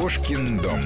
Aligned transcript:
Кошкин 0.00 0.56
дом. 0.56 0.80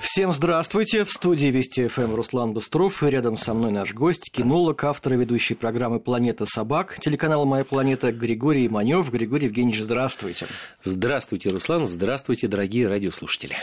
Всем 0.00 0.32
здравствуйте. 0.32 1.04
В 1.04 1.10
студии 1.12 1.46
Вести 1.46 1.86
ФМ 1.86 2.16
Руслан 2.16 2.52
Быстров. 2.52 3.04
И 3.04 3.06
рядом 3.06 3.38
со 3.38 3.54
мной 3.54 3.70
наш 3.70 3.94
гость, 3.94 4.28
кинолог, 4.32 4.82
автор 4.82 5.12
и 5.12 5.16
ведущий 5.18 5.54
программы 5.54 6.00
«Планета 6.00 6.44
собак», 6.44 6.98
телеканал 6.98 7.46
«Моя 7.46 7.62
планета» 7.62 8.10
Григорий 8.10 8.68
Манев. 8.68 9.08
Григорий 9.12 9.44
Евгеньевич, 9.44 9.82
здравствуйте. 9.82 10.48
Здравствуйте, 10.82 11.48
Руслан. 11.48 11.86
Здравствуйте, 11.86 12.48
дорогие 12.48 12.88
радиослушатели. 12.88 13.54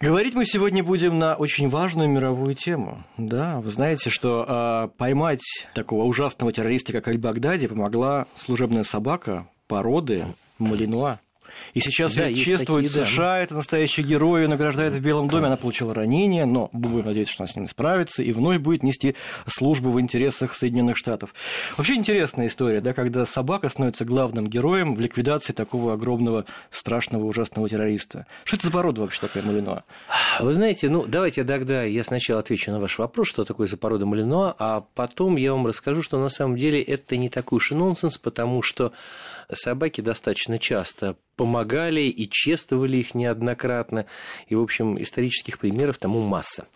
Говорить 0.00 0.32
мы 0.32 0.46
сегодня 0.46 0.82
будем 0.82 1.18
на 1.18 1.36
очень 1.36 1.68
важную 1.68 2.08
мировую 2.08 2.54
тему. 2.54 3.04
Да, 3.18 3.60
вы 3.60 3.70
знаете, 3.70 4.08
что 4.08 4.46
э, 4.48 4.96
поймать 4.96 5.42
такого 5.74 6.04
ужасного 6.04 6.52
террориста, 6.54 6.94
как 6.94 7.06
Аль-Багдади, 7.06 7.66
помогла 7.66 8.26
служебная 8.34 8.84
собака 8.84 9.46
породы 9.66 10.24
Малинуа. 10.58 11.20
И 11.74 11.80
сейчас 11.80 12.14
да, 12.14 12.26
ее 12.26 12.44
чествуют 12.44 12.88
такие, 12.88 13.04
США, 13.04 13.32
да. 13.32 13.38
это 13.40 13.54
настоящий 13.54 14.02
герой, 14.02 14.42
ее 14.42 14.48
награждают 14.48 14.94
в 14.94 15.00
Белом 15.00 15.28
доме, 15.28 15.46
она 15.46 15.56
получила 15.56 15.94
ранение, 15.94 16.44
но 16.44 16.70
будем 16.72 17.06
надеяться, 17.06 17.32
что 17.32 17.44
она 17.44 17.52
с 17.52 17.56
ним 17.56 17.68
справится 17.68 18.22
и 18.22 18.32
вновь 18.32 18.58
будет 18.58 18.82
нести 18.82 19.14
службу 19.46 19.90
в 19.90 20.00
интересах 20.00 20.54
Соединенных 20.54 20.96
Штатов. 20.96 21.34
Вообще 21.76 21.94
интересная 21.94 22.46
история, 22.46 22.80
да, 22.80 22.92
когда 22.92 23.24
собака 23.26 23.68
становится 23.68 24.04
главным 24.04 24.46
героем 24.46 24.94
в 24.94 25.00
ликвидации 25.00 25.52
такого 25.52 25.94
огромного, 25.94 26.44
страшного, 26.70 27.24
ужасного 27.24 27.68
террориста. 27.68 28.26
Что 28.44 28.56
это 28.56 28.66
за 28.66 28.72
порода 28.72 29.00
вообще 29.02 29.20
такая 29.20 29.42
Малинуа? 29.42 29.82
Вы 30.40 30.52
знаете, 30.52 30.88
ну, 30.88 31.04
давайте 31.06 31.44
тогда 31.44 31.84
я 31.84 32.04
сначала 32.04 32.40
отвечу 32.40 32.70
на 32.70 32.80
ваш 32.80 32.98
вопрос, 32.98 33.28
что 33.28 33.44
такое 33.44 33.66
за 33.66 33.76
порода 33.76 34.06
Малинуа, 34.06 34.54
а 34.58 34.84
потом 34.94 35.36
я 35.36 35.52
вам 35.52 35.66
расскажу, 35.66 36.02
что 36.02 36.18
на 36.20 36.28
самом 36.28 36.56
деле 36.56 36.82
это 36.82 37.16
не 37.16 37.28
такой 37.28 37.56
уж 37.56 37.72
и 37.72 37.74
нонсенс, 37.74 38.18
потому 38.18 38.62
что 38.62 38.92
собаки 39.52 40.00
достаточно 40.00 40.58
часто 40.58 41.16
помогали 41.48 42.02
и 42.02 42.28
чествовали 42.30 42.98
их 42.98 43.14
неоднократно. 43.14 44.04
И, 44.48 44.54
в 44.54 44.60
общем, 44.60 45.02
исторических 45.02 45.58
примеров 45.58 45.96
тому 45.96 46.20
масса. 46.20 46.66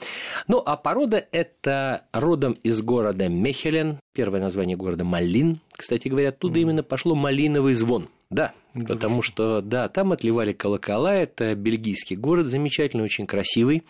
Ну, 0.48 0.62
а 0.64 0.78
порода– 0.78 1.22
это 1.30 2.04
родом 2.12 2.56
из 2.62 2.80
города 2.80 3.28
Мехелен, 3.28 3.98
первое 4.14 4.40
название 4.40 4.78
города 4.78 5.04
Малин. 5.04 5.60
Кстати 5.76 6.08
говоря, 6.08 6.30
оттуда 6.30 6.58
mm. 6.58 6.62
именно 6.62 6.82
пошло 6.82 7.14
малиновый 7.14 7.74
звон. 7.74 8.08
Да, 8.30 8.54
потому 8.72 9.20
что, 9.20 9.60
да, 9.60 9.90
там 9.90 10.12
отливали 10.12 10.54
колокола, 10.54 11.16
это 11.16 11.54
бельгийский 11.54 12.16
город, 12.16 12.46
замечательный, 12.46 13.04
очень 13.04 13.26
красивый. 13.26 13.82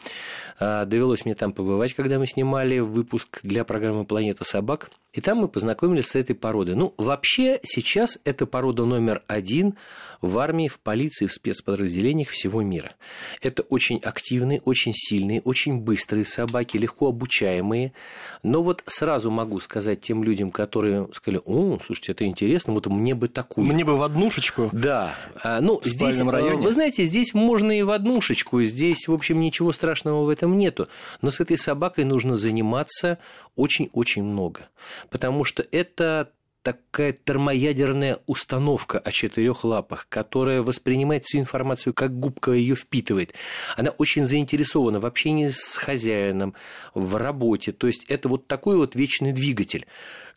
А, 0.58 0.84
довелось 0.84 1.25
мне 1.25 1.36
там 1.36 1.53
побывать, 1.53 1.92
когда 1.94 2.19
мы 2.19 2.27
снимали 2.27 2.80
выпуск 2.80 3.38
для 3.44 3.62
программы 3.62 4.05
«Планета 4.05 4.42
собак». 4.42 4.91
И 5.12 5.20
там 5.20 5.38
мы 5.38 5.47
познакомились 5.47 6.06
с 6.06 6.16
этой 6.16 6.34
породой. 6.34 6.75
Ну, 6.75 6.92
вообще, 6.97 7.60
сейчас 7.62 8.19
это 8.25 8.47
порода 8.47 8.84
номер 8.84 9.22
один 9.28 9.77
в 10.23 10.39
армии, 10.39 10.69
в 10.69 10.78
полиции, 10.78 11.27
в 11.27 11.33
спецподразделениях 11.33 12.28
всего 12.28 12.62
мира. 12.62 12.95
Это 13.41 13.62
очень 13.65 13.98
активные, 13.98 14.61
очень 14.65 14.92
сильные, 14.95 15.41
очень 15.42 15.78
быстрые 15.78 16.25
собаки, 16.25 16.77
легко 16.77 17.09
обучаемые. 17.09 17.92
Но 18.43 18.62
вот 18.62 18.83
сразу 18.87 19.31
могу 19.31 19.59
сказать 19.61 20.00
тем 20.00 20.23
людям, 20.23 20.53
которые 20.53 21.09
сказали, 21.12 21.43
о, 21.45 21.78
слушайте, 21.84 22.12
это 22.12 22.25
интересно, 22.25 22.73
вот 22.73 22.87
мне 22.87 23.15
бы 23.15 23.28
такую. 23.28 23.67
Мне 23.67 23.84
бы 23.84 23.97
в 23.97 24.03
однушечку. 24.03 24.70
Да. 24.73 25.15
А, 25.43 25.61
ну, 25.61 25.81
здесь, 25.84 26.20
э, 26.20 26.31
районе. 26.31 26.65
вы 26.65 26.73
знаете, 26.73 27.05
здесь 27.05 27.34
можно 27.34 27.77
и 27.77 27.83
в 27.83 27.91
однушечку, 27.91 28.62
здесь, 28.62 29.09
в 29.09 29.12
общем, 29.12 29.41
ничего 29.41 29.73
страшного 29.73 30.25
в 30.25 30.28
этом 30.28 30.56
нету. 30.56 30.89
Но 31.20 31.31
с 31.31 31.41
этой 31.41 31.59
собакой 31.59 32.05
нужно 32.05 32.37
заниматься 32.37 33.19
очень-очень 33.56 34.23
много. 34.23 34.69
Потому 35.11 35.43
что 35.45 35.67
это 35.73 36.31
такая 36.62 37.12
термоядерная 37.12 38.20
установка 38.27 38.98
о 38.98 39.10
четырех 39.10 39.64
лапах, 39.64 40.06
которая 40.08 40.62
воспринимает 40.62 41.24
всю 41.24 41.38
информацию, 41.38 41.92
как 41.92 42.19
губка 42.19 42.52
ее 42.52 42.74
впитывает. 42.74 43.34
Она 43.77 43.91
очень 43.91 44.24
заинтересована 44.24 45.00
в 45.00 45.06
общении 45.06 45.48
с 45.48 45.77
хозяином, 45.77 46.54
в 46.94 47.16
работе. 47.16 47.72
То 47.72 47.86
есть 47.86 48.04
это 48.08 48.28
вот 48.28 48.46
такой 48.46 48.77
вот 48.77 48.97
вечный 48.97 49.32
двигатель 49.32 49.87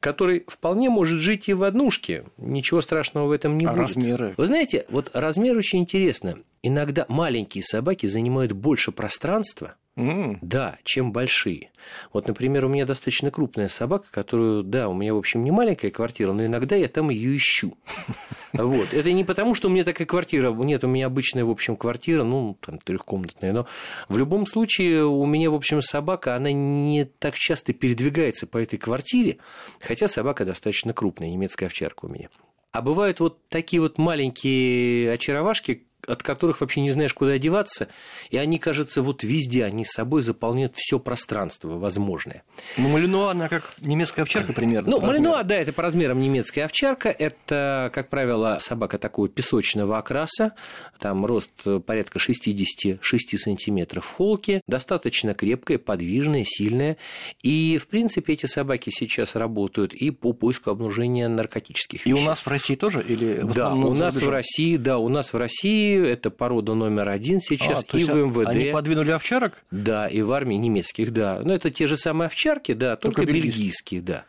который 0.02 0.44
вполне 0.48 0.92
может 0.92 1.20
жить 1.20 1.50
и 1.50 1.54
в 1.54 1.64
однушке. 1.64 2.26
Ничего 2.38 2.82
страшного 2.82 3.26
в 3.26 3.32
этом 3.32 3.58
не 3.58 3.66
а 3.66 3.72
будет. 3.72 3.82
размеры? 3.82 4.34
Вы 4.38 4.46
знаете, 4.46 4.86
вот 4.90 5.10
размер 5.14 5.58
очень 5.58 5.80
интересно. 5.80 6.38
Иногда 6.62 7.06
маленькие 7.08 7.64
собаки 7.64 8.06
занимают 8.06 8.52
больше 8.52 8.92
пространства, 8.92 9.76
Mm. 9.98 10.40
Да, 10.42 10.78
чем 10.84 11.14
большие. 11.14 11.72
Вот, 12.12 12.28
например, 12.28 12.66
у 12.66 12.68
меня 12.68 12.86
достаточно 12.86 13.32
крупная 13.32 13.70
собака, 13.70 14.08
которую, 14.12 14.64
да, 14.64 14.90
у 14.90 14.94
меня, 14.94 15.14
в 15.14 15.18
общем, 15.18 15.46
не 15.46 15.52
маленькая 15.52 15.90
квартира, 15.90 16.34
но 16.34 16.46
иногда 16.46 16.76
я 16.76 16.90
там 16.90 17.10
ее 17.10 17.36
ищу. 17.38 17.78
Вот. 18.54 18.94
Это 18.94 19.12
не 19.12 19.26
потому, 19.26 19.54
что 19.54 19.68
у 19.68 19.72
меня 19.72 19.84
такая 19.84 20.08
квартира, 20.08 20.50
нет, 20.54 20.86
у 20.86 20.88
меня 20.88 21.08
обычная, 21.08 21.44
в 21.44 21.50
общем, 21.50 21.76
квартира, 21.76 22.24
ну, 22.24 22.58
там, 22.62 22.80
трехкомнатная, 22.80 23.52
но 23.52 23.68
в 24.08 24.18
любом 24.18 24.48
случае 24.48 25.06
у 25.06 25.26
меня, 25.26 25.52
в 25.52 25.56
общем, 25.56 25.82
собака, 25.82 26.38
она 26.38 26.54
не 26.54 27.04
так 27.04 27.36
часто 27.36 27.74
передвигается 27.74 28.48
по 28.48 28.58
этой 28.58 28.78
квартире, 28.78 29.40
хотя 29.82 30.08
собака 30.08 30.46
достаточно 30.46 30.94
крупная, 30.94 31.30
немецкая 31.30 31.66
овчарка 31.66 32.06
у 32.06 32.08
меня. 32.08 32.30
А 32.72 32.82
бывают 32.82 33.20
вот 33.20 33.48
такие 33.50 33.82
вот 33.82 33.98
маленькие 33.98 35.12
очаровашки, 35.12 35.86
от 36.08 36.24
которых 36.24 36.62
вообще 36.62 36.82
не 36.82 36.92
знаешь, 36.92 37.14
куда 37.14 37.32
одеваться, 37.32 37.88
и 38.30 38.38
они, 38.38 38.58
кажется, 38.60 39.02
вот 39.02 39.24
везде, 39.24 39.66
они 39.66 39.86
с 39.86 39.92
собой 39.92 40.22
заполняют 40.22 40.76
все 40.76 41.00
пространство 41.00 41.78
возможное. 41.78 42.44
Ну, 42.78 42.90
Малинуа, 42.90 43.32
она 43.32 43.48
как 43.50 43.74
немецкая 43.82 44.24
овчарка 44.24 44.54
примерно. 44.54 44.92
Ну, 44.92 45.00
Малинуа, 45.00 45.44
да, 45.44 45.56
это 45.56 45.74
по 45.74 45.82
размерам 45.82 46.20
немецкая 46.20 46.66
овчарка, 46.66 47.10
это, 47.10 47.92
как 47.94 48.10
правило, 48.10 48.58
собака 48.60 48.98
такого 48.98 49.30
песочного 49.30 49.98
окраса, 49.98 50.54
там 51.00 51.26
рост 51.26 51.52
порядка 51.86 52.20
66 52.20 53.40
сантиметров 53.40 54.06
в 54.06 54.12
холке, 54.12 54.62
достаточно 54.68 55.34
крепкая, 55.34 55.78
подвижная, 55.78 56.44
сильная, 56.46 56.98
и, 57.42 57.80
в 57.82 57.88
принципе, 57.88 58.34
эти 58.34 58.46
собаки 58.46 58.90
сейчас 58.90 59.36
работают 59.36 59.94
и 59.94 60.12
по 60.12 60.34
поиску 60.34 60.70
обнаружения 60.72 61.28
наркотических 61.28 62.06
веществ. 62.06 62.20
И 62.20 62.24
у 62.24 62.28
нас 62.28 62.40
в 62.40 62.48
России 62.48 62.76
тоже? 62.76 63.04
Или 63.08 63.42
в 63.42 63.54
да, 63.54 63.74
у 63.74 63.94
нас 63.94 64.16
в 64.16 64.30
России, 64.30 64.78
да, 64.78 64.98
у 64.98 65.10
нас 65.10 65.34
в 65.34 65.38
России 65.38 65.95
это 66.04 66.30
порода 66.30 66.74
номер 66.74 67.10
один 67.10 67.40
сейчас, 67.40 67.86
а, 67.92 67.98
и 67.98 68.04
в 68.04 68.14
МВД. 68.14 68.50
Они 68.50 68.66
подвинули 68.72 69.12
овчарок? 69.12 69.64
Да, 69.72 70.08
и 70.08 70.22
в 70.22 70.32
армии 70.32 70.56
немецких, 70.56 71.12
да. 71.12 71.42
Но 71.44 71.54
это 71.54 71.70
те 71.70 71.88
же 71.88 71.98
самые 71.98 72.28
овчарки, 72.28 72.74
да, 72.74 72.96
только, 72.96 73.22
только 73.22 73.34
бельгийские, 73.34 74.02
да. 74.02 74.26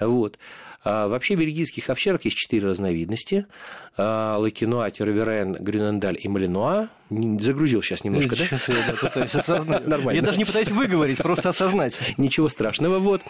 Вот. 0.00 0.38
А 0.88 1.08
вообще 1.08 1.34
бельгийских 1.34 1.90
овчарок 1.90 2.24
есть 2.26 2.36
четыре 2.36 2.68
разновидности. 2.68 3.46
А, 3.96 4.38
Лакинуа, 4.38 4.88
Терверен, 4.92 5.54
Грюнендаль 5.54 6.16
и 6.22 6.28
Малинуа. 6.28 6.90
Загрузил 7.10 7.82
сейчас 7.82 8.04
немножко, 8.04 8.36
сейчас 8.36 8.66
да? 8.68 8.74
я 8.74 8.92
пытаюсь 8.92 9.34
осознать. 9.34 9.84
Нормально. 9.88 10.16
Я 10.16 10.24
даже 10.24 10.38
не 10.38 10.44
пытаюсь 10.44 10.70
выговорить, 10.70 11.18
просто 11.18 11.48
осознать. 11.48 11.98
Ничего 12.18 12.48
страшного, 12.48 13.00
вот. 13.00 13.20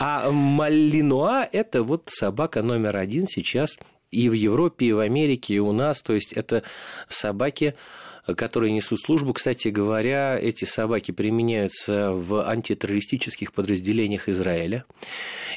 А 0.00 0.28
Малинуа– 0.32 1.48
это 1.52 1.84
вот 1.84 2.02
собака 2.06 2.62
номер 2.62 2.96
один 2.96 3.28
сейчас 3.28 3.78
и 4.10 4.28
в 4.28 4.32
Европе, 4.32 4.86
и 4.86 4.92
в 4.92 5.00
Америке, 5.00 5.54
и 5.54 5.58
у 5.58 5.72
нас. 5.72 6.02
То 6.02 6.12
есть 6.12 6.32
это 6.32 6.62
собаки, 7.08 7.74
которые 8.36 8.72
несут 8.72 9.00
службу. 9.00 9.32
Кстати 9.32 9.68
говоря, 9.68 10.38
эти 10.40 10.64
собаки 10.64 11.10
применяются 11.10 12.12
в 12.12 12.48
антитеррористических 12.48 13.52
подразделениях 13.52 14.28
Израиля. 14.28 14.84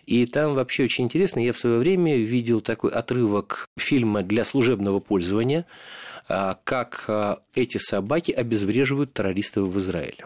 И 0.06 0.26
там 0.26 0.56
вообще 0.56 0.84
очень 0.84 1.06
интересно. 1.06 1.40
Я 1.40 1.54
в 1.54 1.60
свое 1.60 1.80
время 1.80 2.18
видел 2.18 2.62
такой 2.62 2.92
отрывок 2.92 3.68
фильма 3.78 4.24
для 4.24 4.44
служебного 4.44 5.00
пользования, 5.00 5.66
а, 6.28 6.60
как 6.64 7.06
а, 7.08 7.40
эти 7.56 7.78
собаки 7.78 8.32
обезвреживают 8.32 9.14
террористов 9.14 9.70
в 9.70 9.78
Израиле. 9.78 10.26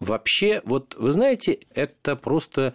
Вообще, 0.00 0.62
вот 0.64 0.94
вы 0.98 1.12
знаете, 1.12 1.60
это 1.74 2.16
просто 2.16 2.74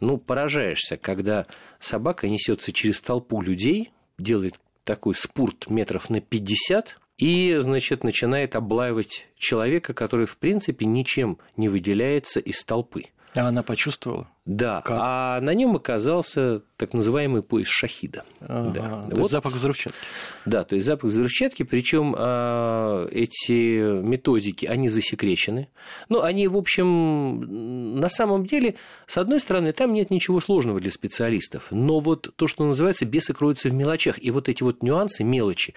ну, 0.00 0.18
поражаешься, 0.18 0.96
когда 0.96 1.46
собака 1.80 2.28
несется 2.28 2.72
через 2.72 3.00
толпу 3.00 3.40
людей, 3.40 3.90
делает 4.18 4.54
такой 4.84 5.14
спорт 5.14 5.68
метров 5.68 6.10
на 6.10 6.20
50 6.20 6.98
и, 7.18 7.56
значит, 7.60 8.04
начинает 8.04 8.56
облаивать 8.56 9.26
человека, 9.36 9.94
который, 9.94 10.26
в 10.26 10.36
принципе, 10.36 10.86
ничем 10.86 11.38
не 11.56 11.68
выделяется 11.68 12.40
из 12.40 12.62
толпы. 12.64 13.06
А 13.34 13.48
она 13.48 13.62
почувствовала? 13.62 14.28
Да, 14.46 14.80
как? 14.82 14.98
а 15.00 15.40
на 15.40 15.54
нем 15.54 15.74
оказался 15.74 16.62
так 16.76 16.92
называемый 16.92 17.42
пояс 17.42 17.66
шахида. 17.66 18.24
Ага, 18.40 18.70
да. 18.70 19.08
То 19.10 19.16
вот. 19.16 19.30
запах 19.32 19.54
взрывчатки. 19.54 19.98
Да, 20.44 20.62
то 20.62 20.76
есть 20.76 20.86
запах 20.86 21.10
взрывчатки, 21.10 21.64
причем 21.64 22.14
а, 22.16 23.08
эти 23.10 24.00
методики, 24.02 24.66
они 24.66 24.88
засекречены. 24.88 25.68
Ну, 26.08 26.22
они, 26.22 26.46
в 26.46 26.56
общем, 26.56 27.98
на 27.98 28.08
самом 28.08 28.46
деле, 28.46 28.76
с 29.06 29.18
одной 29.18 29.40
стороны, 29.40 29.72
там 29.72 29.92
нет 29.92 30.10
ничего 30.10 30.38
сложного 30.40 30.78
для 30.78 30.92
специалистов, 30.92 31.68
но 31.70 31.98
вот 31.98 32.32
то, 32.36 32.46
что 32.46 32.64
называется, 32.64 33.04
бесы 33.04 33.32
кроются 33.32 33.68
в 33.68 33.72
мелочах, 33.72 34.22
и 34.22 34.30
вот 34.30 34.48
эти 34.48 34.62
вот 34.62 34.82
нюансы, 34.82 35.24
мелочи, 35.24 35.74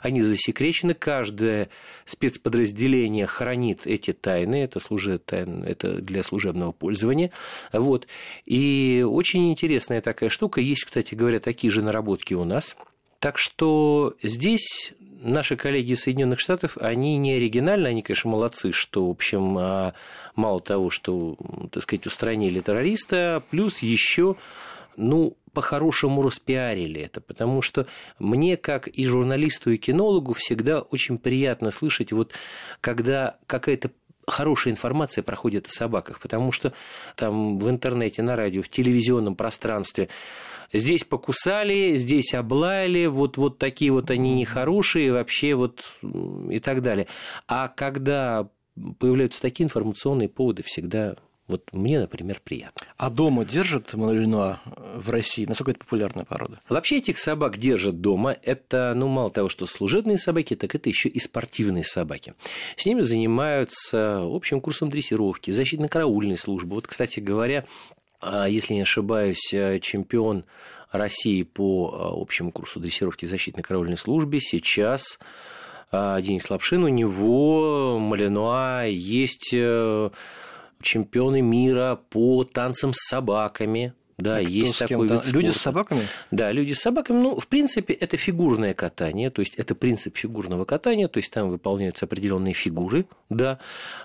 они 0.00 0.22
засекречены, 0.22 0.94
каждое 0.94 1.70
спецподразделение 2.04 3.26
хранит 3.26 3.80
эти 3.86 4.12
тайны, 4.12 4.62
это, 4.62 4.78
служит, 4.78 5.32
это 5.32 6.00
для 6.00 6.22
служебного 6.22 6.70
пользования, 6.70 7.32
вот, 7.72 8.06
и 8.46 9.04
очень 9.08 9.50
интересная 9.50 10.00
такая 10.00 10.30
штука. 10.30 10.60
Есть, 10.60 10.84
кстати 10.84 11.14
говоря, 11.14 11.40
такие 11.40 11.70
же 11.70 11.82
наработки 11.82 12.34
у 12.34 12.44
нас. 12.44 12.76
Так 13.18 13.38
что 13.38 14.14
здесь 14.22 14.92
наши 15.22 15.56
коллеги 15.56 15.92
из 15.92 16.02
Соединенных 16.02 16.40
Штатов, 16.40 16.76
они 16.80 17.16
не 17.16 17.34
оригинальны, 17.34 17.86
они, 17.86 18.02
конечно, 18.02 18.30
молодцы, 18.30 18.72
что, 18.72 19.06
в 19.06 19.10
общем, 19.10 19.56
а, 19.58 19.94
мало 20.34 20.60
того, 20.60 20.90
что, 20.90 21.36
так 21.70 21.82
сказать, 21.82 22.06
устранили 22.06 22.60
террориста, 22.60 23.42
плюс 23.50 23.78
еще 23.78 24.36
ну, 24.96 25.36
по-хорошему 25.52 26.22
распиарили 26.22 27.02
это, 27.02 27.20
потому 27.20 27.62
что 27.62 27.86
мне, 28.18 28.56
как 28.56 28.88
и 28.88 29.06
журналисту, 29.06 29.70
и 29.70 29.76
кинологу, 29.76 30.32
всегда 30.34 30.80
очень 30.80 31.18
приятно 31.18 31.70
слышать, 31.70 32.12
вот 32.12 32.32
когда 32.80 33.36
какая-то 33.46 33.90
хорошая 34.26 34.72
информация 34.72 35.22
проходит 35.22 35.66
о 35.66 35.70
собаках, 35.70 36.20
потому 36.20 36.52
что 36.52 36.72
там 37.16 37.58
в 37.58 37.68
интернете, 37.68 38.22
на 38.22 38.36
радио, 38.36 38.62
в 38.62 38.68
телевизионном 38.68 39.36
пространстве 39.36 40.08
здесь 40.72 41.04
покусали, 41.04 41.96
здесь 41.96 42.34
облаяли, 42.34 43.06
вот, 43.06 43.36
вот 43.36 43.58
такие 43.58 43.92
вот 43.92 44.10
они 44.10 44.34
нехорошие, 44.34 45.12
вообще 45.12 45.54
вот 45.54 45.82
и 46.50 46.58
так 46.58 46.82
далее. 46.82 47.06
А 47.46 47.68
когда 47.68 48.48
появляются 48.98 49.42
такие 49.42 49.64
информационные 49.64 50.28
поводы, 50.28 50.62
всегда 50.62 51.16
вот 51.52 51.72
мне, 51.72 52.00
например, 52.00 52.40
приятно. 52.42 52.86
А 52.96 53.10
дома 53.10 53.44
держат 53.44 53.94
Малинуа 53.94 54.60
в 54.96 55.10
России? 55.10 55.46
Насколько 55.46 55.72
это 55.72 55.80
популярная 55.80 56.24
порода? 56.24 56.60
Вообще 56.68 56.98
этих 56.98 57.18
собак 57.18 57.58
держат 57.58 58.00
дома. 58.00 58.36
Это, 58.42 58.92
ну, 58.96 59.06
мало 59.06 59.30
того, 59.30 59.48
что 59.48 59.66
служебные 59.66 60.18
собаки, 60.18 60.56
так 60.56 60.74
это 60.74 60.88
еще 60.88 61.08
и 61.08 61.20
спортивные 61.20 61.84
собаки. 61.84 62.34
С 62.76 62.86
ними 62.86 63.02
занимаются 63.02 64.20
общим 64.22 64.60
курсом 64.60 64.90
дрессировки, 64.90 65.50
защитно-караульной 65.50 66.36
службы. 66.36 66.74
Вот, 66.74 66.86
кстати 66.86 67.20
говоря, 67.20 67.64
а, 68.20 68.46
если 68.46 68.74
не 68.74 68.82
ошибаюсь, 68.82 69.52
э, 69.52 69.80
чемпион 69.80 70.44
России 70.92 71.42
по 71.42 71.90
э, 71.92 72.20
общему 72.20 72.52
курсу 72.52 72.78
дрессировки 72.78 73.26
защитной 73.26 73.62
караульной 73.62 73.96
службе 73.96 74.40
сейчас 74.40 75.18
э, 75.90 76.18
Денис 76.22 76.48
Лапшин, 76.48 76.84
у 76.84 76.88
него 76.88 77.98
Малинуа 77.98 78.84
есть 78.86 79.54
чемпионы 80.82 81.40
мира 81.40 81.98
по 82.10 82.44
танцам 82.44 82.92
с 82.92 83.08
собаками. 83.08 83.94
Да, 84.18 84.36
а 84.36 84.40
есть 84.40 84.78
такой 84.78 85.08
вид 85.08 85.24
спорта. 85.24 85.32
Люди 85.32 85.50
с 85.50 85.56
собаками? 85.56 86.00
Да, 86.30 86.52
люди 86.52 86.72
с 86.72 86.80
собаками. 86.80 87.18
Ну, 87.18 87.40
в 87.40 87.48
принципе, 87.48 87.92
это 87.94 88.16
фигурное 88.16 88.74
катание, 88.74 89.30
то 89.30 89.40
есть 89.40 89.54
это 89.56 89.74
принцип 89.74 90.16
фигурного 90.16 90.64
катания, 90.64 91.08
то 91.08 91.18
есть 91.18 91.32
там 91.32 91.50
выполняются 91.50 92.04
определенные 92.04 92.54
фигуры, 92.54 93.06
да, 93.30 93.58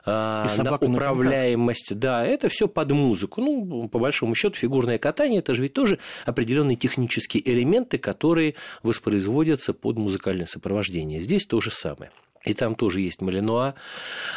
а, 0.05 0.47
И 0.47 0.61
на 0.61 0.75
управляемость, 0.75 1.91
на 1.91 1.97
да, 1.97 2.25
это 2.25 2.49
все 2.49 2.67
под 2.67 2.91
музыку. 2.91 3.41
Ну, 3.41 3.87
по 3.89 3.99
большому 3.99 4.33
счету, 4.33 4.55
фигурное 4.55 4.97
катание 4.97 5.39
это 5.39 5.53
же 5.53 5.61
ведь 5.61 5.73
тоже 5.73 5.99
определенные 6.25 6.77
технические 6.77 7.47
элементы, 7.47 7.97
которые 7.97 8.55
воспроизводятся 8.83 9.73
под 9.73 9.97
музыкальное 9.97 10.47
сопровождение. 10.47 11.21
Здесь 11.21 11.45
то 11.45 11.61
же 11.61 11.69
самое. 11.69 12.11
И 12.47 12.53
там 12.53 12.75
тоже 12.75 13.01
есть 13.01 13.21
Малинуа. 13.21 13.75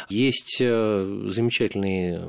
Есть 0.09 0.57
э, 0.59 1.25
замечательный 1.27 2.19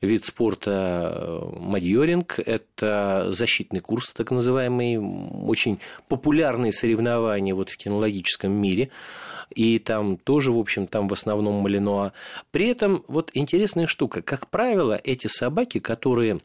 вид 0.00 0.24
спорта 0.24 1.12
э, 1.12 1.58
мадьоринг. 1.58 2.38
Это 2.38 3.28
защитный 3.30 3.80
курс, 3.80 4.12
так 4.12 4.30
называемый, 4.30 4.98
очень 4.98 5.80
популярные 6.08 6.72
соревнования 6.72 7.54
вот 7.54 7.70
в 7.70 7.76
кинологическом 7.76 8.52
мире. 8.52 8.90
И 9.50 9.80
там 9.80 10.16
тоже, 10.18 10.52
в 10.52 10.58
общем, 10.58 10.86
там 10.86 11.08
в 11.08 11.12
основном 11.12 11.56
Малинуа. 11.56 12.12
При 12.52 12.68
этом 12.68 13.04
вот 13.08 13.30
интересная 13.34 13.88
штука. 13.88 14.22
Как 14.22 14.48
правило, 14.48 15.00
эти 15.02 15.26
собаки, 15.26 15.80
которые 15.80 16.38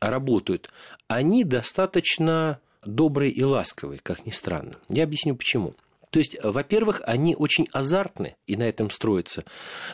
работают, 0.00 0.70
они 1.06 1.44
достаточно 1.44 2.60
добрые 2.84 3.30
и 3.30 3.42
ласковые, 3.42 4.00
как 4.02 4.24
ни 4.24 4.30
странно. 4.30 4.72
Я 4.88 5.04
объясню 5.04 5.36
почему. 5.36 5.74
То 6.14 6.20
есть, 6.20 6.36
во-первых, 6.44 7.02
они 7.06 7.34
очень 7.34 7.66
азартны, 7.72 8.36
и 8.46 8.56
на 8.56 8.62
этом 8.62 8.88
строится 8.88 9.44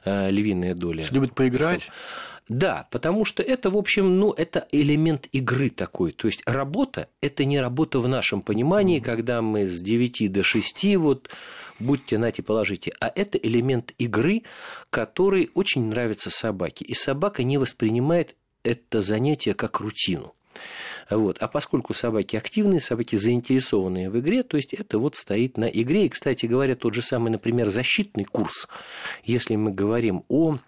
э, 0.05 0.31
львиная 0.31 0.75
доля. 0.75 1.03
Любят 1.11 1.35
поиграть. 1.35 1.89
Да, 2.47 2.87
потому 2.91 3.25
что 3.25 3.43
это, 3.43 3.71
в 3.71 3.79
общем, 3.79 4.19
ну, 4.19 4.33
это 4.33 4.69
элемент 4.71 5.29
игры 5.33 5.71
такой. 5.71 6.13
То 6.13 6.27
есть 6.27 6.43
работа– 6.45 7.09
это 7.23 7.47
не 7.47 7.59
работа 7.59 8.01
в 8.01 8.09
нашем 8.09 8.43
понимании, 8.43 9.01
mm. 9.01 9.03
когда 9.03 9.41
мы 9.41 9.65
с 9.65 9.81
9 9.81 10.31
до 10.31 10.43
6 10.43 10.97
вот 10.97 11.31
будьте 11.79 12.19
нате, 12.19 12.43
положите. 12.43 12.93
А 13.01 13.11
это 13.15 13.39
элемент 13.39 13.95
игры, 13.97 14.43
который 14.91 15.49
очень 15.55 15.87
нравится 15.87 16.29
собаке. 16.29 16.85
И 16.85 16.93
собака 16.93 17.45
не 17.45 17.57
воспринимает 17.57 18.37
это 18.63 19.01
занятие 19.01 19.55
как 19.55 19.81
рутину. 19.81 20.35
Вот. 21.11 21.39
А 21.41 21.49
поскольку 21.49 21.93
собаки 21.93 22.37
активные, 22.37 22.81
собаки 22.81 23.17
заинтересованные 23.17 24.11
в 24.11 24.19
игре, 24.21 24.43
то 24.45 24.57
есть 24.57 24.73
это 24.73 24.99
вот 24.99 25.17
стоит 25.17 25.57
на 25.59 25.65
игре. 25.65 26.07
И, 26.07 26.09
кстати 26.09 26.47
говоря, 26.47 26.77
тот 26.77 26.95
же 26.95 27.03
самый, 27.03 27.31
например, 27.31 27.69
защитный 27.71 28.25
курс, 28.25 28.69
если 29.25 29.57
мы 29.57 29.73
говорим 29.73 30.25
о 30.29 30.59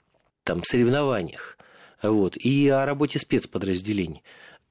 там, 0.45 0.63
соревнованиях 0.65 1.57
вот, 2.03 2.37
и 2.37 2.69
о 2.69 2.85
работе 2.85 3.21
спецподразделений, 3.21 4.23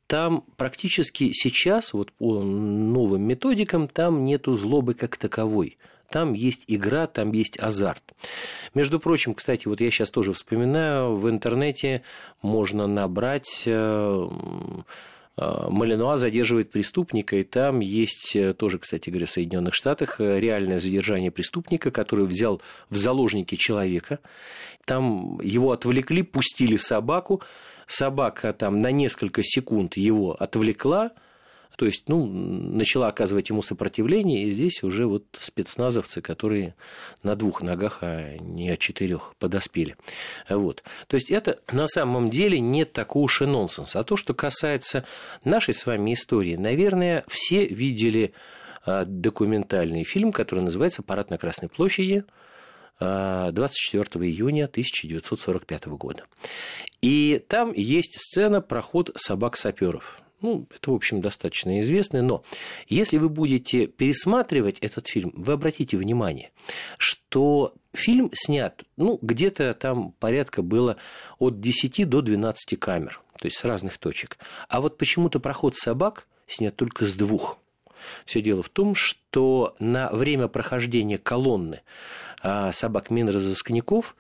там 0.08 0.44
практически 0.58 1.32
сейчас, 1.32 1.94
вот 1.94 2.12
по 2.12 2.42
новым 2.42 3.24
методикам, 3.24 3.88
там 3.88 4.26
нету 4.26 4.54
злобы 4.54 4.94
как 4.94 5.16
таковой. 5.16 5.78
Там 6.10 6.34
есть 6.34 6.66
игра, 6.68 7.08
там 7.08 7.32
есть 7.32 7.58
азарт. 7.58 8.04
Между 8.74 9.00
прочим, 9.00 9.34
кстати, 9.34 9.70
вот 9.70 9.80
я 9.80 9.90
сейчас 9.90 10.12
тоже 10.12 10.34
вспоминаю, 10.34 11.16
в 11.16 11.30
интернете 11.30 12.02
можно 12.42 12.86
набрать 12.86 13.64
э, 13.66 14.28
Малинуа 15.38 16.18
задерживает 16.18 16.72
преступника, 16.72 17.38
и 17.38 17.44
там 17.44 17.80
есть 17.80 18.36
э, 18.36 18.54
тоже, 18.54 18.80
кстати 18.80 19.10
говоря, 19.10 19.26
в 19.26 19.32
Соединенных 19.32 19.74
Штатах 19.74 20.20
э, 20.20 20.40
реальное 20.40 20.80
задержание 20.80 21.32
преступника, 21.32 21.90
который 21.90 22.26
взял 22.26 22.62
в 22.90 22.98
заложники 22.98 23.56
человека. 23.56 24.20
Там 24.86 25.40
его 25.42 25.72
отвлекли, 25.72 26.24
пустили 26.24 26.76
собаку. 26.76 27.42
Собака 27.88 28.54
там 28.54 28.80
на 28.80 28.92
несколько 28.92 29.42
секунд 29.44 29.96
его 29.96 30.34
отвлекла, 30.34 31.12
то 31.82 31.88
есть, 31.88 32.04
ну, 32.10 32.28
начала 32.28 33.08
оказывать 33.08 33.50
ему 33.50 33.64
сопротивление, 33.64 34.44
и 34.44 34.52
здесь 34.52 34.84
уже 34.84 35.08
вот 35.08 35.26
спецназовцы, 35.40 36.22
которые 36.22 36.76
на 37.24 37.36
двух 37.36 37.64
ногах, 37.64 37.98
а 38.02 38.38
не 38.38 38.70
о 38.70 38.78
четырех 38.78 39.34
подоспели. 39.40 39.96
Вот. 40.48 40.84
То 41.08 41.16
есть, 41.16 41.32
это 41.32 41.60
на 41.72 41.88
самом 41.88 42.30
деле 42.30 42.60
не 42.60 42.86
такой 42.86 43.24
уж 43.24 43.42
и 43.42 43.48
нонсенс. 43.48 43.96
А 43.96 44.04
то, 44.04 44.16
что 44.16 44.36
касается 44.36 45.06
нашей 45.44 45.74
с 45.74 45.88
вами 45.88 46.14
истории, 46.14 46.56
наверное, 46.56 47.24
все 47.28 47.66
видели 47.66 48.34
а, 48.86 49.04
документальный 49.04 50.04
фильм, 50.04 50.32
который 50.32 50.64
называется 50.64 51.02
«Парад 51.02 51.32
на 51.32 51.40
Красной 51.40 51.68
площади», 51.68 52.26
24 53.00 54.04
а, 54.04 54.20
июня 54.20 54.66
1945 54.66 55.88
года. 55.88 56.26
И 57.02 57.44
там 57.48 57.74
есть 57.74 58.22
сцена 58.22 58.62
«Проход 58.62 59.10
собак-саперов». 59.16 60.22
Ну, 60.42 60.68
это, 60.76 60.92
в 60.92 60.96
общем, 60.96 61.22
достаточно 61.22 61.80
известно, 61.82 62.22
но 62.22 62.44
если 62.88 63.18
вы 63.18 63.30
будете 63.30 63.86
пересматривать 63.88 64.80
этот 64.80 65.08
фильм, 65.08 65.34
вы 65.36 65.54
обратите 65.54 65.98
внимание, 65.98 66.52
что 66.98 67.74
фильм 67.94 68.32
снят, 68.34 68.84
ну, 68.98 69.20
где-то 69.22 69.74
там 69.76 70.14
порядка 70.14 70.62
было 70.62 70.98
от 71.38 71.60
10 71.62 72.10
до 72.10 72.22
12 72.22 72.80
камер, 72.80 73.22
то 73.40 73.46
есть 73.46 73.58
с 73.58 73.64
разных 73.64 73.98
точек. 74.00 74.38
А 74.68 74.82
вот 74.82 74.98
почему-то 74.98 75.40
проход 75.40 75.76
собак 75.76 76.28
снят 76.48 76.76
только 76.76 77.06
с 77.06 77.14
двух. 77.14 77.60
Все 78.26 78.42
дело 78.42 78.64
в 78.64 78.70
том, 78.70 78.96
что 78.96 79.76
на 79.80 80.10
время 80.10 80.48
прохождения 80.48 81.18
колонны 81.18 81.82
а, 82.42 82.72
собак 82.72 83.12
Минразыскников 83.12 84.16